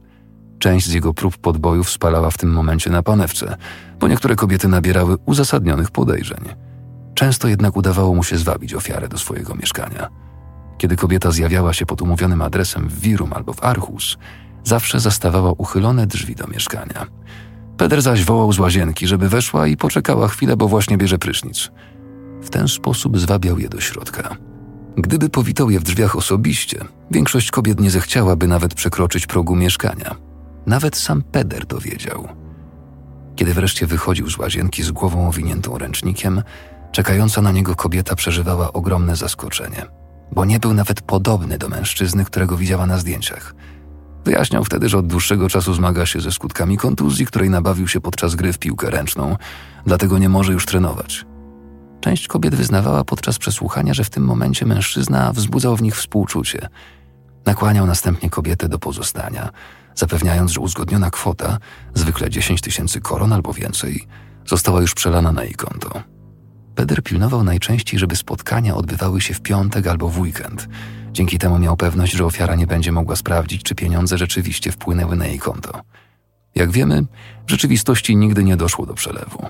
Część 0.60 0.88
z 0.88 0.94
jego 0.94 1.14
prób 1.14 1.38
podbojów 1.38 1.90
spalała 1.90 2.30
w 2.32 2.38
tym 2.38 2.50
momencie 2.50 2.90
na 2.90 3.04
panewce, 3.04 3.58
bo 4.00 4.08
niektóre 4.08 4.36
kobiety 4.36 4.68
nabierały 4.68 5.18
uzasadnionych 5.26 5.92
podejrzeń. 5.92 6.40
Często 7.14 7.48
jednak 7.48 7.78
udawało 7.78 8.16
mu 8.16 8.24
się 8.24 8.38
zwabić 8.38 8.74
ofiarę 8.74 9.08
do 9.08 9.18
swojego 9.18 9.56
mieszkania. 9.56 10.10
Kiedy 10.78 10.96
kobieta 10.96 11.32
zjawiała 11.32 11.74
się 11.74 11.86
pod 11.86 12.02
umówionym 12.02 12.42
adresem 12.42 12.90
w 12.90 13.00
Wirum 13.00 13.34
albo 13.34 13.54
w 13.54 13.64
Archus, 13.64 14.18
zawsze 14.64 15.00
zastawała 15.00 15.52
uchylone 15.52 16.08
drzwi 16.08 16.36
do 16.36 16.48
mieszkania. 16.48 17.06
Peder 17.78 18.02
zaś 18.02 18.24
wołał 18.24 18.54
z 18.54 18.60
łazienki, 18.60 19.08
żeby 19.08 19.30
weszła 19.30 19.68
i 19.68 19.78
poczekała 19.78 20.28
chwilę, 20.28 20.58
bo 20.58 20.68
właśnie 20.68 20.98
bierze 20.98 21.18
prysznic. 21.18 21.72
W 22.42 22.50
ten 22.50 22.68
sposób 22.68 23.20
zwabiał 23.20 23.60
je 23.60 23.70
do 23.70 23.82
środka. 23.82 24.36
Gdyby 24.98 25.30
powitał 25.30 25.70
je 25.70 25.80
w 25.80 25.84
drzwiach 25.84 26.16
osobiście, 26.16 26.86
większość 27.12 27.52
kobiet 27.52 27.80
nie 27.80 27.92
zechciałaby 27.92 28.48
nawet 28.48 28.74
przekroczyć 28.74 29.28
progu 29.28 29.56
mieszkania. 29.56 30.16
Nawet 30.66 30.98
sam 30.98 31.22
Peder 31.22 31.66
to 31.66 31.80
wiedział. 31.80 32.28
Kiedy 33.36 33.54
wreszcie 33.54 33.88
wychodził 33.88 34.30
z 34.30 34.38
łazienki 34.38 34.84
z 34.84 34.92
głową 34.92 35.28
owiniętą 35.28 35.78
ręcznikiem, 35.78 36.44
czekająca 36.92 37.42
na 37.42 37.52
niego 37.52 37.76
kobieta 37.76 38.16
przeżywała 38.16 38.74
ogromne 38.74 39.16
zaskoczenie, 39.16 39.86
bo 40.32 40.46
nie 40.46 40.60
był 40.60 40.74
nawet 40.74 41.02
podobny 41.02 41.58
do 41.58 41.70
mężczyzny, 41.70 42.26
którego 42.26 42.58
widziała 42.58 42.86
na 42.86 42.98
zdjęciach. 42.98 43.56
Wyjaśniał 44.26 44.64
wtedy, 44.64 44.90
że 44.90 44.98
od 44.98 45.08
dłuższego 45.08 45.50
czasu 45.50 45.74
zmaga 45.74 46.06
się 46.06 46.22
ze 46.22 46.32
skutkami 46.32 46.78
kontuzji, 46.78 47.26
której 47.26 47.50
nabawił 47.50 47.88
się 47.88 48.02
podczas 48.02 48.36
gry 48.36 48.54
w 48.54 48.60
piłkę 48.60 48.90
ręczną, 48.90 49.36
dlatego 49.86 50.18
nie 50.18 50.30
może 50.30 50.54
już 50.54 50.66
trenować. 50.66 51.26
Część 52.02 52.28
kobiet 52.28 52.56
wyznawała 52.56 53.04
podczas 53.04 53.38
przesłuchania, 53.38 53.94
że 53.94 54.04
w 54.04 54.10
tym 54.10 54.24
momencie 54.24 54.66
mężczyzna 54.66 55.34
wzbudzał 55.34 55.76
w 55.76 55.82
nich 55.82 55.96
współczucie. 55.96 56.70
Nakłaniał 57.46 57.86
następnie 57.86 58.30
kobietę 58.30 58.70
do 58.70 58.80
pozostania, 58.80 59.50
zapewniając, 59.96 60.52
że 60.52 60.60
uzgodniona 60.62 61.10
kwota, 61.10 61.58
zwykle 61.94 62.30
10 62.30 62.62
tysięcy 62.62 63.02
koron 63.02 63.34
albo 63.34 63.54
więcej, 63.54 64.08
została 64.46 64.82
już 64.82 64.94
przelana 64.94 65.32
na 65.32 65.44
jej 65.44 65.54
konto. 65.54 66.04
Peder 66.76 67.04
pilnował 67.04 67.44
najczęściej, 67.44 68.00
żeby 68.00 68.16
spotkania 68.16 68.76
odbywały 68.76 69.22
się 69.22 69.34
w 69.34 69.42
piątek 69.42 69.88
albo 69.88 70.10
w 70.10 70.20
weekend. 70.20 70.68
Dzięki 71.12 71.38
temu 71.38 71.60
miał 71.60 71.78
pewność, 71.78 72.14
że 72.14 72.26
ofiara 72.26 72.56
nie 72.56 72.68
będzie 72.68 72.92
mogła 72.92 73.16
sprawdzić, 73.16 73.64
czy 73.64 73.76
pieniądze 73.76 74.18
rzeczywiście 74.18 74.72
wpłynęły 74.72 75.16
na 75.16 75.28
jej 75.28 75.40
konto. 75.40 75.82
Jak 76.56 76.72
wiemy, 76.72 77.04
w 77.48 77.52
rzeczywistości 77.52 78.16
nigdy 78.16 78.44
nie 78.44 78.58
doszło 78.58 78.86
do 78.86 78.94
przelewu. 78.94 79.46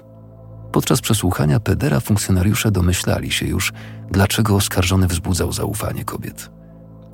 Podczas 0.71 1.01
przesłuchania 1.01 1.59
Pedera 1.59 1.99
funkcjonariusze 1.99 2.71
domyślali 2.71 3.31
się 3.31 3.45
już, 3.45 3.73
dlaczego 4.11 4.55
oskarżony 4.55 5.07
wzbudzał 5.07 5.51
zaufanie 5.51 6.05
kobiet. 6.05 6.49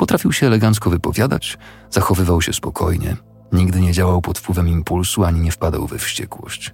Potrafił 0.01 0.31
się 0.31 0.47
elegancko 0.47 0.89
wypowiadać, 0.89 1.57
zachowywał 1.89 2.41
się 2.41 2.53
spokojnie, 2.53 3.17
nigdy 3.51 3.81
nie 3.81 3.93
działał 3.93 4.21
pod 4.21 4.39
wpływem 4.39 4.67
impulsu 4.67 5.23
ani 5.23 5.39
nie 5.39 5.51
wpadał 5.51 5.87
we 5.87 5.97
wściekłość. 5.97 6.73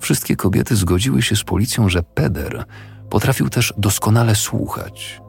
Wszystkie 0.00 0.36
kobiety 0.36 0.76
zgodziły 0.76 1.22
się 1.22 1.36
z 1.36 1.44
policją, 1.44 1.88
że 1.88 2.02
Peder 2.02 2.64
potrafił 3.10 3.48
też 3.48 3.74
doskonale 3.76 4.34
słuchać. 4.34 5.20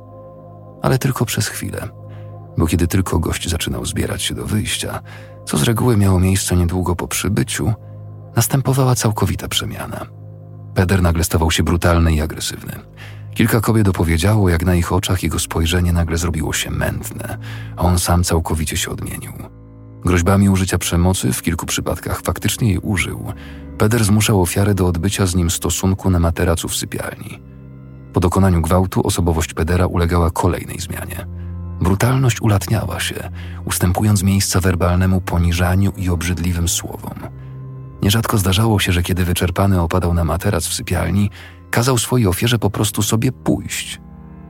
Ale 0.82 0.98
tylko 0.98 1.26
przez 1.26 1.48
chwilę, 1.48 1.90
bo 2.58 2.68
kiedy 2.68 2.88
tylko 2.88 3.20
gość 3.20 3.50
zaczynał 3.50 3.86
zbierać 3.86 4.22
się 4.22 4.36
do 4.36 4.46
wyjścia, 4.46 5.00
co 5.46 5.58
z 5.58 5.64
reguły 5.64 5.98
miało 5.98 6.20
miejsce 6.20 6.56
niedługo 6.56 6.96
po 6.96 7.08
przybyciu, 7.08 7.74
następowała 8.36 8.96
całkowita 8.96 9.48
przemiana. 9.48 10.06
Peder 10.74 11.02
nagle 11.02 11.24
stawał 11.24 11.52
się 11.52 11.64
brutalny 11.64 12.14
i 12.14 12.22
agresywny. 12.22 12.74
Kilka 13.36 13.62
kobiet 13.62 13.88
opowiedziało, 13.88 14.50
jak 14.50 14.66
na 14.66 14.76
ich 14.76 14.94
oczach 14.94 15.24
jego 15.24 15.40
spojrzenie 15.40 15.94
nagle 15.94 16.18
zrobiło 16.18 16.54
się 16.54 16.72
mętne, 16.72 17.38
a 17.78 17.82
on 17.82 18.00
sam 18.00 18.24
całkowicie 18.24 18.78
się 18.78 18.92
odmienił. 18.92 19.34
Groźbami 20.06 20.50
użycia 20.50 20.78
przemocy 20.78 21.34
w 21.34 21.42
kilku 21.42 21.66
przypadkach 21.66 22.22
faktycznie 22.22 22.70
jej 22.70 22.80
użył. 22.80 23.34
Peder 23.78 24.04
zmuszał 24.04 24.42
ofiarę 24.42 24.74
do 24.74 24.88
odbycia 24.88 25.26
z 25.26 25.36
nim 25.36 25.50
stosunku 25.50 26.10
na 26.10 26.20
materacu 26.20 26.68
w 26.68 26.76
sypialni. 26.76 27.40
Po 28.14 28.20
dokonaniu 28.20 28.62
gwałtu 28.62 29.08
osobowość 29.08 29.54
Pedera 29.54 29.86
ulegała 29.86 30.32
kolejnej 30.32 30.80
zmianie. 30.80 31.28
Brutalność 31.82 32.42
ulatniała 32.42 33.00
się, 33.00 33.30
ustępując 33.66 34.24
miejsca 34.24 34.60
werbalnemu 34.60 35.22
poniżaniu 35.22 35.94
i 35.98 36.10
obrzydliwym 36.10 36.68
słowom. 36.68 37.20
Nierzadko 38.02 38.38
zdarzało 38.38 38.80
się, 38.80 38.92
że 38.92 39.04
kiedy 39.04 39.26
wyczerpany 39.26 39.82
opadał 39.82 40.14
na 40.14 40.24
materac 40.24 40.66
w 40.66 40.74
sypialni, 40.74 41.30
kazał 41.72 41.98
swojej 41.98 42.28
ofierze 42.28 42.60
po 42.60 42.70
prostu 42.70 43.04
sobie 43.04 43.32
pójść. 43.32 44.02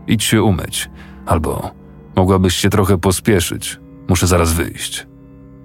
Idź 0.07 0.23
się 0.23 0.43
umyć, 0.43 0.89
albo 1.25 1.71
mogłabyś 2.15 2.55
się 2.55 2.69
trochę 2.69 2.97
pospieszyć, 2.97 3.79
muszę 4.09 4.27
zaraz 4.27 4.53
wyjść. 4.53 5.07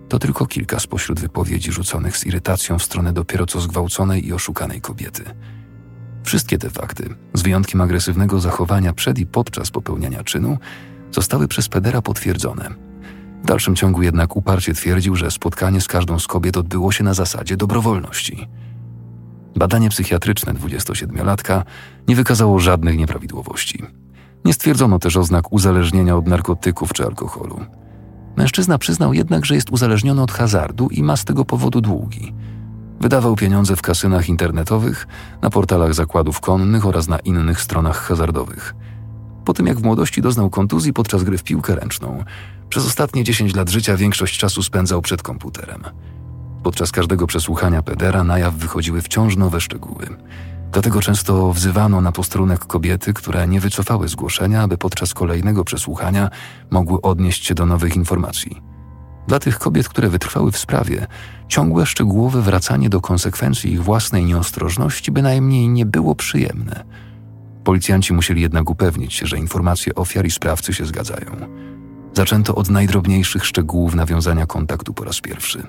To 0.08 0.18
tylko 0.18 0.46
kilka 0.46 0.80
spośród 0.80 1.20
wypowiedzi 1.20 1.72
rzuconych 1.72 2.16
z 2.16 2.26
irytacją 2.26 2.78
w 2.78 2.82
stronę 2.82 3.12
dopiero 3.12 3.46
co 3.46 3.60
zgwałconej 3.60 4.26
i 4.26 4.32
oszukanej 4.32 4.80
kobiety. 4.80 5.24
Wszystkie 6.24 6.58
te 6.58 6.70
fakty, 6.70 7.14
z 7.34 7.42
wyjątkiem 7.42 7.80
agresywnego 7.80 8.40
zachowania 8.40 8.92
przed 8.92 9.18
i 9.18 9.26
podczas 9.26 9.70
popełniania 9.70 10.24
czynu, 10.24 10.58
zostały 11.10 11.48
przez 11.48 11.68
Pedera 11.68 12.02
potwierdzone. 12.02 12.70
W 13.42 13.46
dalszym 13.46 13.76
ciągu 13.76 14.02
jednak 14.02 14.36
uparcie 14.36 14.74
twierdził, 14.74 15.16
że 15.16 15.30
spotkanie 15.30 15.80
z 15.80 15.88
każdą 15.88 16.18
z 16.18 16.26
kobiet 16.26 16.56
odbyło 16.56 16.92
się 16.92 17.04
na 17.04 17.14
zasadzie 17.14 17.56
dobrowolności. 17.56 18.48
Badanie 19.56 19.88
psychiatryczne 19.88 20.54
27-latka 20.54 21.62
nie 22.08 22.16
wykazało 22.16 22.60
żadnych 22.60 22.96
nieprawidłowości. 22.96 23.82
Nie 24.44 24.52
stwierdzono 24.52 24.98
też 24.98 25.16
oznak 25.16 25.52
uzależnienia 25.52 26.16
od 26.16 26.26
narkotyków 26.26 26.92
czy 26.92 27.04
alkoholu. 27.04 27.60
Mężczyzna 28.36 28.78
przyznał 28.78 29.14
jednak, 29.14 29.46
że 29.46 29.54
jest 29.54 29.70
uzależniony 29.70 30.22
od 30.22 30.32
hazardu 30.32 30.88
i 30.88 31.02
ma 31.02 31.16
z 31.16 31.24
tego 31.24 31.44
powodu 31.44 31.80
długi. 31.80 32.34
Wydawał 33.00 33.36
pieniądze 33.36 33.76
w 33.76 33.82
kasynach 33.82 34.28
internetowych, 34.28 35.06
na 35.42 35.50
portalach 35.50 35.94
zakładów 35.94 36.40
konnych 36.40 36.86
oraz 36.86 37.08
na 37.08 37.18
innych 37.18 37.60
stronach 37.60 37.96
hazardowych. 37.96 38.74
Po 39.44 39.54
tym 39.54 39.66
jak 39.66 39.78
w 39.78 39.84
młodości 39.84 40.22
doznał 40.22 40.50
kontuzji 40.50 40.92
podczas 40.92 41.24
gry 41.24 41.38
w 41.38 41.42
piłkę 41.42 41.74
ręczną, 41.74 42.24
przez 42.68 42.86
ostatnie 42.86 43.24
10 43.24 43.54
lat 43.54 43.70
życia 43.70 43.96
większość 43.96 44.38
czasu 44.38 44.62
spędzał 44.62 45.02
przed 45.02 45.22
komputerem. 45.22 45.82
Podczas 46.66 46.92
każdego 46.92 47.26
przesłuchania 47.26 47.82
Pedera 47.82 48.24
na 48.24 48.38
jaw 48.38 48.54
wychodziły 48.54 49.02
wciąż 49.02 49.36
nowe 49.36 49.60
szczegóły. 49.60 50.06
Dlatego 50.72 51.00
często 51.00 51.52
wzywano 51.52 52.00
na 52.00 52.12
posterunek 52.12 52.58
kobiety, 52.58 53.12
które 53.12 53.48
nie 53.48 53.60
wycofały 53.60 54.08
zgłoszenia, 54.08 54.62
aby 54.62 54.78
podczas 54.78 55.14
kolejnego 55.14 55.64
przesłuchania 55.64 56.30
mogły 56.70 57.00
odnieść 57.00 57.46
się 57.46 57.54
do 57.54 57.66
nowych 57.66 57.96
informacji. 57.96 58.62
Dla 59.28 59.38
tych 59.38 59.58
kobiet, 59.58 59.88
które 59.88 60.08
wytrwały 60.08 60.52
w 60.52 60.58
sprawie, 60.58 61.06
ciągłe 61.48 61.86
szczegółowe 61.86 62.42
wracanie 62.42 62.88
do 62.88 63.00
konsekwencji 63.00 63.72
ich 63.72 63.82
własnej 63.82 64.24
nieostrożności 64.24 65.12
bynajmniej 65.12 65.68
nie 65.68 65.86
było 65.86 66.14
przyjemne. 66.14 66.84
Policjanci 67.64 68.12
musieli 68.12 68.42
jednak 68.42 68.70
upewnić 68.70 69.14
się, 69.14 69.26
że 69.26 69.38
informacje 69.38 69.94
ofiar 69.94 70.26
i 70.26 70.30
sprawcy 70.30 70.74
się 70.74 70.84
zgadzają. 70.86 71.30
Zaczęto 72.12 72.54
od 72.54 72.70
najdrobniejszych 72.70 73.46
szczegółów 73.46 73.94
nawiązania 73.94 74.46
kontaktu 74.46 74.94
po 74.94 75.04
raz 75.04 75.20
pierwszy. 75.20 75.66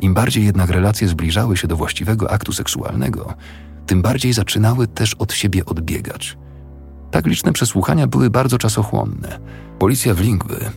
Im 0.00 0.14
bardziej 0.14 0.44
jednak 0.44 0.70
relacje 0.70 1.08
zbliżały 1.08 1.56
się 1.56 1.68
do 1.68 1.76
właściwego 1.76 2.30
aktu 2.30 2.52
seksualnego, 2.52 3.34
tym 3.86 4.02
bardziej 4.02 4.32
zaczynały 4.32 4.86
też 4.86 5.14
od 5.14 5.32
siebie 5.32 5.64
odbiegać. 5.64 6.38
Tak 7.10 7.26
liczne 7.26 7.52
przesłuchania 7.52 8.06
były 8.06 8.30
bardzo 8.30 8.58
czasochłonne. 8.58 9.40
Policja 9.78 10.14
w 10.14 10.20
Lingby 10.20 10.70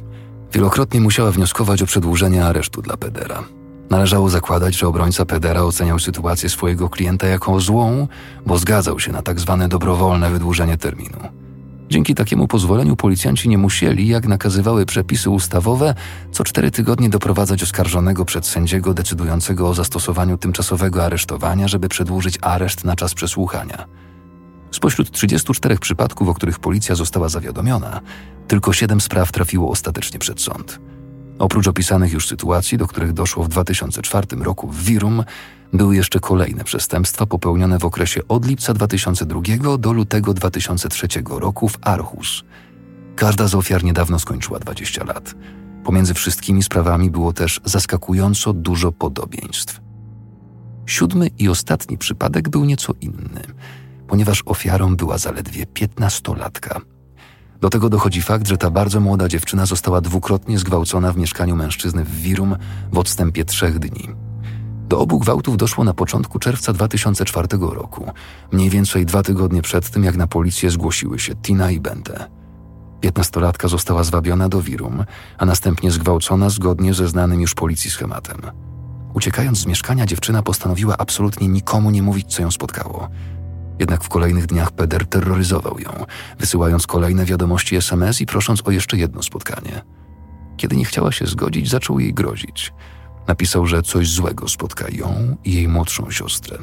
wielokrotnie 0.53 1.01
musiała 1.01 1.31
wnioskować 1.31 1.81
o 1.81 1.85
przedłużenie 1.85 2.45
aresztu 2.45 2.81
dla 2.81 2.97
Pedera. 2.97 3.43
Należało 3.89 4.29
zakładać, 4.29 4.75
że 4.75 4.87
obrońca 4.87 5.25
Pedera 5.25 5.61
oceniał 5.61 5.99
sytuację 5.99 6.49
swojego 6.49 6.89
klienta 6.89 7.27
jako 7.27 7.59
złą, 7.59 8.07
bo 8.45 8.57
zgadzał 8.57 8.99
się 8.99 9.11
na 9.11 9.21
tak 9.21 9.39
zwane 9.39 9.67
dobrowolne 9.67 10.29
wydłużenie 10.29 10.77
terminu. 10.77 11.17
Dzięki 11.89 12.15
takiemu 12.15 12.47
pozwoleniu 12.47 12.95
policjanci 12.95 13.49
nie 13.49 13.57
musieli, 13.57 14.07
jak 14.07 14.27
nakazywały 14.27 14.85
przepisy 14.85 15.29
ustawowe, 15.29 15.95
co 16.31 16.43
cztery 16.43 16.71
tygodnie 16.71 17.09
doprowadzać 17.09 17.63
oskarżonego 17.63 18.25
przed 18.25 18.45
sędziego 18.45 18.93
decydującego 18.93 19.69
o 19.69 19.73
zastosowaniu 19.73 20.37
tymczasowego 20.37 21.05
aresztowania, 21.05 21.67
żeby 21.67 21.89
przedłużyć 21.89 22.37
areszt 22.41 22.83
na 22.83 22.95
czas 22.95 23.13
przesłuchania. 23.13 23.85
Spośród 24.71 25.11
34 25.11 25.77
przypadków, 25.77 26.29
o 26.29 26.33
których 26.33 26.59
policja 26.59 26.95
została 26.95 27.29
zawiadomiona, 27.29 28.01
tylko 28.47 28.73
7 28.73 29.01
spraw 29.01 29.31
trafiło 29.31 29.69
ostatecznie 29.69 30.19
przed 30.19 30.41
sąd. 30.41 30.79
Oprócz 31.39 31.67
opisanych 31.67 32.13
już 32.13 32.27
sytuacji, 32.27 32.77
do 32.77 32.87
których 32.87 33.13
doszło 33.13 33.43
w 33.43 33.47
2004 33.47 34.27
roku 34.35 34.67
w 34.67 34.83
Wirum, 34.83 35.23
były 35.73 35.95
jeszcze 35.95 36.19
kolejne 36.19 36.63
przestępstwa 36.63 37.25
popełnione 37.25 37.79
w 37.79 37.85
okresie 37.85 38.21
od 38.27 38.47
lipca 38.47 38.73
2002 38.73 39.77
do 39.77 39.93
lutego 39.93 40.33
2003 40.33 41.07
roku 41.25 41.69
w 41.69 41.77
Arhus. 41.81 42.43
Każda 43.15 43.47
z 43.47 43.55
ofiar 43.55 43.83
niedawno 43.83 44.19
skończyła 44.19 44.59
20 44.59 45.03
lat. 45.03 45.35
Pomiędzy 45.83 46.13
wszystkimi 46.13 46.63
sprawami 46.63 47.11
było 47.11 47.33
też 47.33 47.61
zaskakująco 47.65 48.53
dużo 48.53 48.91
podobieństw. 48.91 49.81
Siódmy 50.85 51.27
i 51.39 51.49
ostatni 51.49 51.97
przypadek 51.97 52.49
był 52.49 52.65
nieco 52.65 52.93
inny, 53.01 53.41
ponieważ 54.07 54.43
ofiarą 54.45 54.95
była 54.95 55.17
zaledwie 55.17 55.65
piętnastolatka. 55.65 56.81
Do 57.63 57.69
tego 57.69 57.89
dochodzi 57.89 58.21
fakt, 58.21 58.47
że 58.47 58.57
ta 58.57 58.71
bardzo 58.71 58.99
młoda 58.99 59.27
dziewczyna 59.27 59.65
została 59.65 60.01
dwukrotnie 60.01 60.59
zgwałcona 60.59 61.11
w 61.11 61.17
mieszkaniu 61.17 61.55
mężczyzny 61.55 62.03
w 62.03 62.21
Wirum 62.21 62.55
w 62.91 62.97
odstępie 62.97 63.45
trzech 63.45 63.79
dni. 63.79 64.09
Do 64.89 64.99
obu 64.99 65.19
gwałtów 65.19 65.57
doszło 65.57 65.83
na 65.83 65.93
początku 65.93 66.39
czerwca 66.39 66.73
2004 66.73 67.47
roku, 67.61 68.11
mniej 68.51 68.69
więcej 68.69 69.05
dwa 69.05 69.23
tygodnie 69.23 69.61
przed 69.61 69.89
tym, 69.89 70.03
jak 70.03 70.15
na 70.15 70.27
policję 70.27 70.69
zgłosiły 70.69 71.19
się 71.19 71.35
Tina 71.35 71.71
i 71.71 71.79
Bente. 71.79 72.29
Piętnastolatka 73.01 73.67
została 73.67 74.03
zwabiona 74.03 74.49
do 74.49 74.61
Wirum, 74.61 75.03
a 75.37 75.45
następnie 75.45 75.91
zgwałcona 75.91 76.49
zgodnie 76.49 76.93
ze 76.93 77.07
znanym 77.07 77.41
już 77.41 77.53
policji 77.55 77.91
schematem. 77.91 78.41
Uciekając 79.13 79.57
z 79.57 79.65
mieszkania, 79.65 80.05
dziewczyna 80.05 80.43
postanowiła 80.43 80.97
absolutnie 80.97 81.47
nikomu 81.47 81.91
nie 81.91 82.03
mówić, 82.03 82.35
co 82.35 82.41
ją 82.41 82.51
spotkało. 82.51 83.09
Jednak 83.79 84.03
w 84.03 84.09
kolejnych 84.09 84.45
dniach 84.45 84.71
Peder 84.71 85.07
terroryzował 85.07 85.79
ją, 85.79 86.05
wysyłając 86.39 86.87
kolejne 86.87 87.25
wiadomości 87.25 87.75
SMS 87.75 88.21
i 88.21 88.25
prosząc 88.25 88.61
o 88.67 88.71
jeszcze 88.71 88.97
jedno 88.97 89.23
spotkanie. 89.23 89.81
Kiedy 90.57 90.75
nie 90.75 90.85
chciała 90.85 91.11
się 91.11 91.25
zgodzić, 91.25 91.69
zaczął 91.69 91.99
jej 91.99 92.13
grozić– 92.13 92.71
Napisał, 93.27 93.65
że 93.65 93.81
coś 93.81 94.09
złego 94.09 94.47
spotka 94.47 94.85
ją 94.91 95.37
i 95.43 95.53
jej 95.53 95.67
młodszą 95.67 96.11
siostrę. 96.11 96.57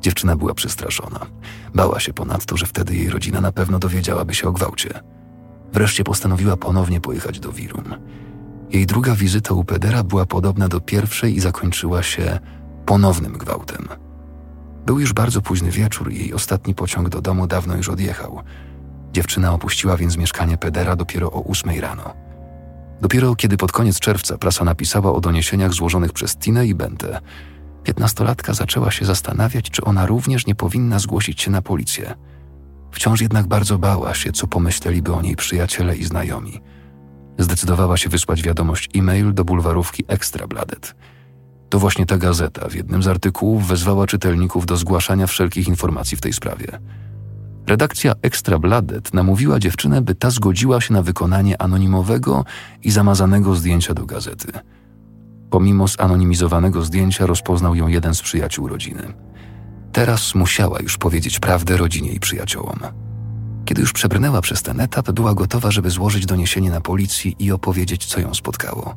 Dziewczyna 0.00 0.36
była 0.36 0.54
przestraszona. 0.54 1.26
Bała 1.74 2.00
się 2.00 2.12
ponadto, 2.12 2.56
że 2.56 2.66
wtedy 2.66 2.96
jej 2.96 3.10
rodzina 3.10 3.40
na 3.40 3.52
pewno 3.52 3.78
dowiedziałaby 3.78 4.34
się 4.34 4.48
o 4.48 4.52
gwałcie. 4.52 5.00
Wreszcie 5.72 6.04
postanowiła 6.04 6.56
ponownie 6.56 7.00
pojechać 7.00 7.40
do 7.40 7.52
Wirum. 7.52 7.94
Jej 8.70 8.86
druga 8.86 9.14
wizyta 9.14 9.54
u 9.54 9.64
Pedera 9.64 10.04
była 10.04 10.26
podobna 10.26 10.68
do 10.68 10.80
pierwszej 10.80 11.36
i 11.36 11.40
zakończyła 11.40 12.02
się 12.02 12.38
ponownym 12.86 13.32
gwałtem. 13.32 13.88
Był 14.86 15.00
już 15.00 15.12
bardzo 15.12 15.42
późny 15.42 15.70
wieczór 15.70 16.12
i 16.12 16.18
jej 16.18 16.34
ostatni 16.34 16.74
pociąg 16.74 17.08
do 17.08 17.20
domu 17.20 17.46
dawno 17.46 17.76
już 17.76 17.88
odjechał. 17.88 18.42
Dziewczyna 19.12 19.52
opuściła 19.52 19.96
więc 19.96 20.16
mieszkanie 20.16 20.58
Pedera 20.58 20.96
dopiero 20.96 21.32
o 21.32 21.40
ósmej 21.40 21.80
rano. 21.80 22.14
Dopiero 23.00 23.34
kiedy 23.34 23.56
pod 23.56 23.72
koniec 23.72 23.98
czerwca 23.98 24.38
prasa 24.38 24.64
napisała 24.64 25.12
o 25.12 25.20
doniesieniach 25.20 25.72
złożonych 25.72 26.12
przez 26.12 26.36
Tinę 26.36 26.66
i 26.66 26.74
Bentę, 26.74 27.20
piętnastolatka 27.82 28.54
zaczęła 28.54 28.90
się 28.90 29.04
zastanawiać, 29.04 29.70
czy 29.70 29.84
ona 29.84 30.06
również 30.06 30.46
nie 30.46 30.54
powinna 30.54 30.98
zgłosić 30.98 31.42
się 31.42 31.50
na 31.50 31.62
policję. 31.62 32.14
Wciąż 32.92 33.20
jednak 33.20 33.46
bardzo 33.46 33.78
bała 33.78 34.14
się, 34.14 34.32
co 34.32 34.46
pomyśleliby 34.46 35.12
o 35.12 35.22
niej 35.22 35.36
przyjaciele 35.36 35.96
i 35.96 36.04
znajomi. 36.04 36.60
Zdecydowała 37.38 37.96
się 37.96 38.08
wysłać 38.08 38.42
wiadomość 38.42 38.88
e-mail 38.94 39.34
do 39.34 39.44
bulwarówki 39.44 40.04
Extra 40.08 40.46
Bladet. 40.46 40.94
To 41.72 41.78
właśnie 41.78 42.06
ta 42.06 42.18
gazeta 42.18 42.68
w 42.68 42.74
jednym 42.74 43.02
z 43.02 43.08
artykułów 43.08 43.66
wezwała 43.66 44.06
czytelników 44.06 44.66
do 44.66 44.76
zgłaszania 44.76 45.26
wszelkich 45.26 45.68
informacji 45.68 46.16
w 46.16 46.20
tej 46.20 46.32
sprawie. 46.32 46.78
Redakcja 47.66 48.12
Extra 48.22 48.58
Bladet 48.58 49.14
namówiła 49.14 49.58
dziewczynę, 49.58 50.02
by 50.02 50.14
ta 50.14 50.30
zgodziła 50.30 50.80
się 50.80 50.92
na 50.92 51.02
wykonanie 51.02 51.62
anonimowego 51.62 52.44
i 52.82 52.90
zamazanego 52.90 53.54
zdjęcia 53.54 53.94
do 53.94 54.06
gazety. 54.06 54.52
Pomimo 55.50 55.88
zanonimizowanego 55.88 56.82
zdjęcia 56.82 57.26
rozpoznał 57.26 57.74
ją 57.74 57.88
jeden 57.88 58.14
z 58.14 58.22
przyjaciół 58.22 58.68
rodziny. 58.68 59.12
Teraz 59.92 60.34
musiała 60.34 60.78
już 60.80 60.98
powiedzieć 60.98 61.40
prawdę 61.40 61.76
rodzinie 61.76 62.12
i 62.12 62.20
przyjaciołom. 62.20 62.78
Kiedy 63.64 63.80
już 63.80 63.92
przebrnęła 63.92 64.40
przez 64.40 64.62
ten 64.62 64.80
etap, 64.80 65.10
była 65.10 65.34
gotowa, 65.34 65.70
żeby 65.70 65.90
złożyć 65.90 66.26
doniesienie 66.26 66.70
na 66.70 66.80
policji 66.80 67.36
i 67.38 67.52
opowiedzieć, 67.52 68.06
co 68.06 68.20
ją 68.20 68.34
spotkało. 68.34 68.94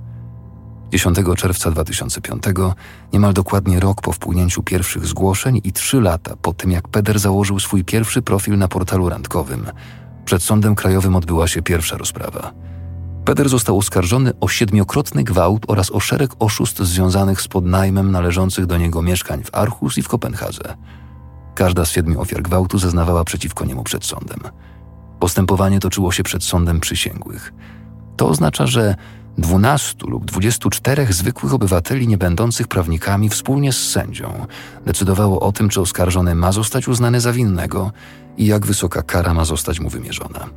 10 0.91 1.17
czerwca 1.37 1.71
2005, 1.71 2.43
niemal 3.13 3.33
dokładnie 3.33 3.79
rok 3.79 4.01
po 4.01 4.11
wpłynięciu 4.11 4.63
pierwszych 4.63 5.05
zgłoszeń 5.05 5.61
i 5.63 5.71
trzy 5.71 6.01
lata 6.01 6.35
po 6.41 6.53
tym, 6.53 6.71
jak 6.71 6.87
Peder 6.87 7.19
założył 7.19 7.59
swój 7.59 7.83
pierwszy 7.83 8.21
profil 8.21 8.57
na 8.57 8.67
portalu 8.67 9.09
randkowym, 9.09 9.65
przed 10.25 10.43
Sądem 10.43 10.75
Krajowym 10.75 11.15
odbyła 11.15 11.47
się 11.47 11.61
pierwsza 11.61 11.97
rozprawa. 11.97 12.53
Peder 13.25 13.49
został 13.49 13.77
oskarżony 13.77 14.31
o 14.39 14.47
siedmiokrotny 14.47 15.23
gwałt 15.23 15.63
oraz 15.67 15.91
o 15.91 15.99
szereg 15.99 16.31
oszustw 16.39 16.79
związanych 16.79 17.41
z 17.41 17.47
podnajmem 17.47 18.11
należących 18.11 18.65
do 18.65 18.77
niego 18.77 19.01
mieszkań 19.01 19.43
w 19.43 19.55
Arhus 19.55 19.97
i 19.97 20.01
w 20.01 20.07
Kopenhadze. 20.07 20.77
Każda 21.55 21.85
z 21.85 21.91
siedmiu 21.91 22.21
ofiar 22.21 22.41
gwałtu 22.41 22.77
zeznawała 22.77 23.23
przeciwko 23.23 23.65
niemu 23.65 23.83
przed 23.83 24.05
sądem. 24.05 24.39
Postępowanie 25.19 25.79
toczyło 25.79 26.11
się 26.11 26.23
przed 26.23 26.43
sądem 26.43 26.79
przysięgłych. 26.79 27.53
To 28.17 28.29
oznacza, 28.29 28.67
że 28.67 28.95
12 29.37 29.95
lub 30.07 30.25
24 30.25 31.07
zwykłych 31.09 31.53
obywateli 31.53 32.07
nie 32.07 32.17
będących 32.17 32.67
prawnikami 32.67 33.29
wspólnie 33.29 33.73
z 33.73 33.89
sędzią 33.89 34.45
decydowało 34.85 35.39
o 35.39 35.51
tym, 35.51 35.69
czy 35.69 35.81
oskarżony 35.81 36.35
ma 36.35 36.51
zostać 36.51 36.87
uznany 36.87 37.21
za 37.21 37.33
winnego 37.33 37.91
i 38.37 38.45
jak 38.45 38.65
wysoka 38.65 39.01
kara 39.01 39.33
ma 39.33 39.45
zostać 39.45 39.79
mu 39.79 39.89
wymierzona. 39.89 40.49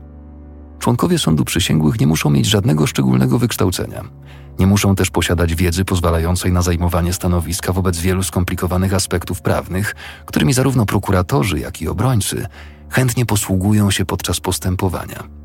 Członkowie 0.79 1.19
sądu 1.19 1.45
przysięgłych 1.45 2.01
nie 2.01 2.07
muszą 2.07 2.31
mieć 2.31 2.47
żadnego 2.47 2.87
szczególnego 2.87 3.39
wykształcenia. 3.39 4.05
Nie 4.59 4.67
muszą 4.67 4.95
też 4.95 5.11
posiadać 5.11 5.55
wiedzy 5.55 5.85
pozwalającej 5.85 6.53
na 6.53 6.63
zajmowanie 6.63 7.13
stanowiska 7.13 7.73
wobec 7.73 7.99
wielu 7.99 8.23
skomplikowanych 8.23 8.95
aspektów 8.95 9.43
prawnych, 9.43 9.95
którymi 10.27 10.53
zarówno 10.53 10.87
prokuratorzy, 10.87 11.59
jak 11.59 11.83
i 11.83 11.89
obrońcy 11.89 12.47
chętnie 12.91 13.27
posługują 13.27 13.91
się 13.91 14.05
podczas 14.05 14.41
postępowania. 14.41 15.38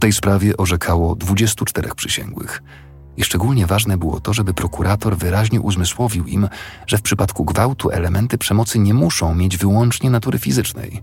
W 0.00 0.06
tej 0.08 0.12
sprawie 0.12 0.56
orzekało 0.56 1.14
24 1.16 1.90
przysięgłych. 1.96 2.62
I 3.16 3.24
szczególnie 3.24 3.66
ważne 3.66 3.98
było 3.98 4.20
to, 4.20 4.34
żeby 4.34 4.54
prokurator 4.54 5.16
wyraźnie 5.16 5.60
uzmysłowił 5.60 6.26
im, 6.26 6.48
że 6.86 6.98
w 6.98 7.02
przypadku 7.02 7.44
gwałtu 7.44 7.90
elementy 7.90 8.38
przemocy 8.38 8.78
nie 8.78 8.94
muszą 8.94 9.34
mieć 9.34 9.56
wyłącznie 9.56 10.10
natury 10.10 10.38
fizycznej 10.38 11.02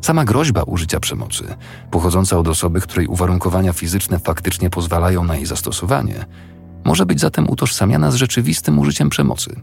Sama 0.00 0.24
groźba 0.24 0.62
użycia 0.62 1.00
przemocy, 1.00 1.44
pochodząca 1.90 2.38
od 2.38 2.48
osoby, 2.48 2.80
której 2.80 3.06
uwarunkowania 3.06 3.72
fizyczne 3.72 4.18
faktycznie 4.18 4.70
pozwalają 4.70 5.24
na 5.24 5.36
jej 5.36 5.46
zastosowanie, 5.46 6.24
może 6.84 7.06
być 7.06 7.20
zatem 7.20 7.50
utożsamiana 7.50 8.10
z 8.10 8.14
rzeczywistym 8.14 8.78
użyciem 8.78 9.10
przemocy. 9.10 9.60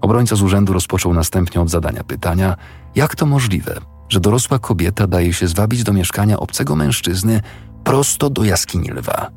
Obrońca 0.00 0.36
z 0.36 0.42
urzędu 0.42 0.72
rozpoczął 0.72 1.14
następnie 1.14 1.60
od 1.60 1.70
zadania 1.70 2.04
pytania, 2.04 2.56
jak 2.94 3.16
to 3.16 3.26
możliwe, 3.26 3.80
że 4.08 4.20
dorosła 4.20 4.58
kobieta 4.58 5.06
daje 5.06 5.32
się 5.32 5.48
zwabić 5.48 5.82
do 5.82 5.92
mieszkania 5.92 6.38
obcego 6.40 6.76
mężczyzny 6.76 7.40
prosto 7.84 8.30
do 8.30 8.44
jaskini 8.44 8.90
lwa. 8.90 9.30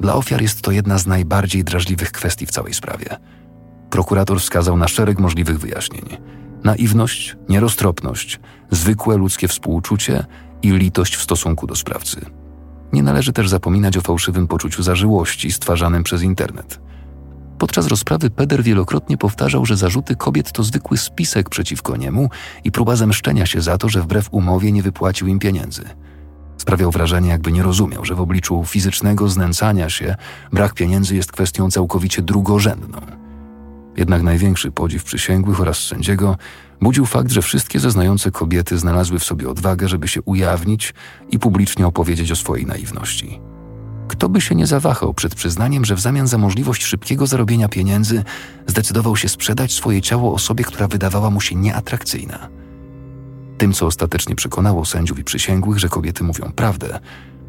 Dla 0.00 0.14
ofiar 0.14 0.42
jest 0.42 0.62
to 0.62 0.70
jedna 0.70 0.98
z 0.98 1.06
najbardziej 1.06 1.64
drażliwych 1.64 2.12
kwestii 2.12 2.46
w 2.46 2.50
całej 2.50 2.74
sprawie. 2.74 3.16
Prokurator 3.90 4.40
wskazał 4.40 4.76
na 4.76 4.88
szereg 4.88 5.18
możliwych 5.18 5.58
wyjaśnień– 5.58 6.04
naiwność, 6.64 7.36
nieroztropność, 7.48 8.40
zwykłe 8.70 9.16
ludzkie 9.16 9.48
współczucie 9.48 10.24
i 10.62 10.70
litość 10.70 11.16
w 11.16 11.22
stosunku 11.22 11.66
do 11.66 11.76
sprawcy. 11.76 12.20
Nie 12.92 13.02
należy 13.02 13.32
też 13.32 13.48
zapominać 13.48 13.96
o 13.96 14.00
fałszywym 14.00 14.48
poczuciu 14.48 14.82
zażyłości 14.82 15.52
stwarzanym 15.52 16.02
przez 16.02 16.22
internet. 16.22 16.80
Podczas 17.58 17.86
rozprawy 17.86 18.30
Peder 18.30 18.62
wielokrotnie 18.62 19.16
powtarzał, 19.16 19.66
że 19.66 19.76
zarzuty 19.76 20.16
kobiet 20.16 20.52
to 20.52 20.62
zwykły 20.62 20.98
spisek 20.98 21.50
przeciwko 21.50 21.96
niemu 21.96 22.30
i 22.64 22.72
próba 22.72 22.96
zemszczenia 22.96 23.46
się 23.46 23.60
za 23.60 23.78
to, 23.78 23.88
że 23.88 24.02
wbrew 24.02 24.28
umowie 24.30 24.72
nie 24.72 24.82
wypłacił 24.82 25.26
im 25.26 25.38
pieniędzy. 25.38 25.84
Sprawiał 26.62 26.90
wrażenie, 26.90 27.28
jakby 27.28 27.52
nie 27.52 27.62
rozumiał, 27.62 28.04
że 28.04 28.14
w 28.14 28.20
obliczu 28.20 28.64
fizycznego 28.66 29.28
znęcania 29.28 29.90
się 29.90 30.14
brak 30.52 30.74
pieniędzy 30.74 31.16
jest 31.16 31.32
kwestią 31.32 31.70
całkowicie 31.70 32.22
drugorzędną. 32.22 33.00
Jednak 33.96 34.22
największy 34.22 34.70
podziw 34.70 35.04
przysięgłych 35.04 35.60
oraz 35.60 35.78
sędziego 35.78 36.36
budził 36.80 37.06
fakt, 37.06 37.30
że 37.30 37.42
wszystkie 37.42 37.80
zeznające 37.80 38.30
kobiety 38.30 38.78
znalazły 38.78 39.18
w 39.18 39.24
sobie 39.24 39.48
odwagę, 39.48 39.88
żeby 39.88 40.08
się 40.08 40.22
ujawnić 40.22 40.94
i 41.30 41.38
publicznie 41.38 41.86
opowiedzieć 41.86 42.32
o 42.32 42.36
swojej 42.36 42.66
naiwności. 42.66 43.40
Kto 44.08 44.28
by 44.28 44.40
się 44.40 44.54
nie 44.54 44.66
zawahał 44.66 45.14
przed 45.14 45.34
przyznaniem, 45.34 45.84
że 45.84 45.94
w 45.94 46.00
zamian 46.00 46.26
za 46.26 46.38
możliwość 46.38 46.84
szybkiego 46.84 47.26
zarobienia 47.26 47.68
pieniędzy 47.68 48.24
zdecydował 48.66 49.16
się 49.16 49.28
sprzedać 49.28 49.72
swoje 49.72 50.02
ciało 50.02 50.34
osobie, 50.34 50.64
która 50.64 50.88
wydawała 50.88 51.30
mu 51.30 51.40
się 51.40 51.54
nieatrakcyjna? 51.54 52.61
Tym, 53.58 53.72
co 53.72 53.86
ostatecznie 53.86 54.34
przekonało 54.34 54.84
sędziów 54.84 55.18
i 55.18 55.24
przysięgłych, 55.24 55.78
że 55.78 55.88
kobiety 55.88 56.24
mówią 56.24 56.52
prawdę, 56.56 57.00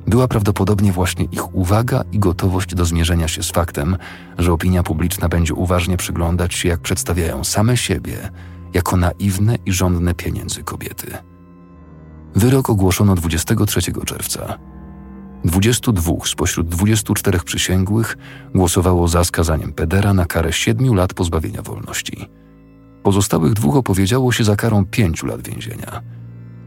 była 0.07 0.27
prawdopodobnie 0.27 0.91
właśnie 0.91 1.25
ich 1.25 1.55
uwaga 1.55 2.03
i 2.11 2.19
gotowość 2.19 2.75
do 2.75 2.85
zmierzenia 2.85 3.27
się 3.27 3.43
z 3.43 3.51
faktem, 3.51 3.97
że 4.37 4.53
opinia 4.53 4.83
publiczna 4.83 5.29
będzie 5.29 5.53
uważnie 5.53 5.97
przyglądać 5.97 6.53
się, 6.53 6.69
jak 6.69 6.79
przedstawiają 6.79 7.43
same 7.43 7.77
siebie 7.77 8.29
jako 8.73 8.97
naiwne 8.97 9.55
i 9.65 9.71
żądne 9.71 10.13
pieniędzy 10.13 10.63
kobiety. 10.63 11.17
Wyrok 12.35 12.69
ogłoszono 12.69 13.15
23 13.15 13.81
czerwca. 14.05 14.59
22 15.45 16.13
spośród 16.25 16.67
24 16.67 17.39
przysięgłych 17.39 18.17
głosowało 18.55 19.07
za 19.07 19.23
skazaniem 19.23 19.73
Pedera 19.73 20.13
na 20.13 20.25
karę 20.25 20.53
7 20.53 20.95
lat 20.95 21.13
pozbawienia 21.13 21.61
wolności. 21.61 22.29
Pozostałych 23.03 23.53
dwóch 23.53 23.75
opowiedziało 23.75 24.31
się 24.31 24.43
za 24.43 24.55
karą 24.55 24.85
5 24.85 25.23
lat 25.23 25.47
więzienia. 25.47 26.01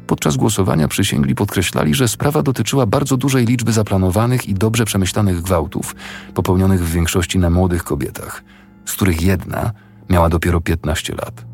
Podczas 0.07 0.37
głosowania 0.37 0.88
przysięgli 0.88 1.35
podkreślali, 1.35 1.94
że 1.94 2.09
sprawa 2.09 2.42
dotyczyła 2.42 2.87
bardzo 2.87 3.16
dużej 3.16 3.46
liczby 3.46 3.72
zaplanowanych 3.72 4.49
i 4.49 4.55
dobrze 4.55 4.85
przemyślanych 4.85 5.42
gwałtów, 5.42 5.94
popełnionych 6.35 6.85
w 6.85 6.92
większości 6.92 7.38
na 7.38 7.51
młodych 7.51 7.85
kobietach, 7.85 8.44
z 8.85 8.92
których 8.92 9.22
jedna 9.22 9.72
miała 10.11 10.29
dopiero 10.29 10.61
15 10.61 11.14
lat. 11.14 11.44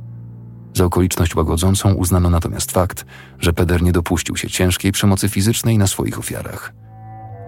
Za 0.74 0.84
okoliczność 0.84 1.36
łagodzącą 1.36 1.92
uznano 1.94 2.30
natomiast 2.30 2.72
fakt, 2.72 3.06
że 3.38 3.52
Peder 3.52 3.82
nie 3.82 3.92
dopuścił 3.92 4.36
się 4.36 4.48
ciężkiej 4.48 4.92
przemocy 4.92 5.28
fizycznej 5.28 5.78
na 5.78 5.86
swoich 5.86 6.18
ofiarach. 6.18 6.72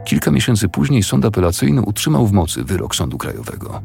Kilka 0.05 0.31
miesięcy 0.31 0.69
później 0.69 1.03
sąd 1.03 1.25
apelacyjny 1.25 1.83
utrzymał 1.83 2.27
w 2.27 2.33
mocy 2.33 2.65
wyrok 2.65 2.95
Sądu 2.95 3.19
Krajowego. 3.19 3.83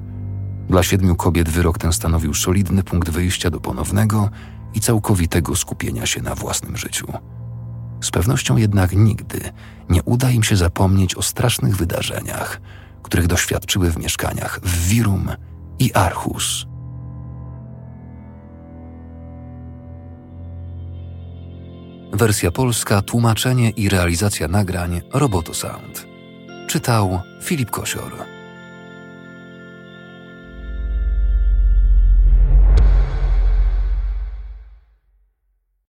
Dla 0.69 0.84
siedmiu 0.84 1.15
kobiet 1.15 1.49
wyrok 1.49 1.77
ten 1.77 1.94
stanowił 1.94 2.33
solidny 2.33 2.83
punkt 2.83 3.10
wyjścia 3.10 3.50
do 3.50 3.60
ponownego 3.60 4.29
i 4.73 4.79
całkowitego 4.79 5.56
skupienia 5.56 6.06
się 6.06 6.21
na 6.21 6.35
własnym 6.35 6.77
życiu. 6.77 7.08
Z 8.02 8.12
pewnością 8.12 8.58
jednak 8.58 8.96
nigdy 8.96 9.39
nie 9.89 10.04
uda 10.04 10.31
im 10.31 10.44
się 10.44 10.56
zapomnieć 10.56 11.15
o 11.15 11.21
strasznych 11.21 11.77
wydarzeniach, 11.77 12.62
których 13.04 13.27
doświadczyły 13.27 13.91
w 13.91 13.98
mieszkaniach 13.98 14.60
w 14.63 14.87
Wirum 14.87 15.29
i 15.79 15.94
Archus. 15.94 16.65
Wersja 22.13 22.52
polska, 22.52 23.02
tłumaczenie 23.02 23.69
i 23.69 23.89
realizacja 23.89 24.48
nagrań 24.48 25.02
Roboto 25.13 25.54
Sound. 25.54 26.08
Czytał 26.67 27.19
Filip 27.44 27.71
Kosior. 27.71 28.38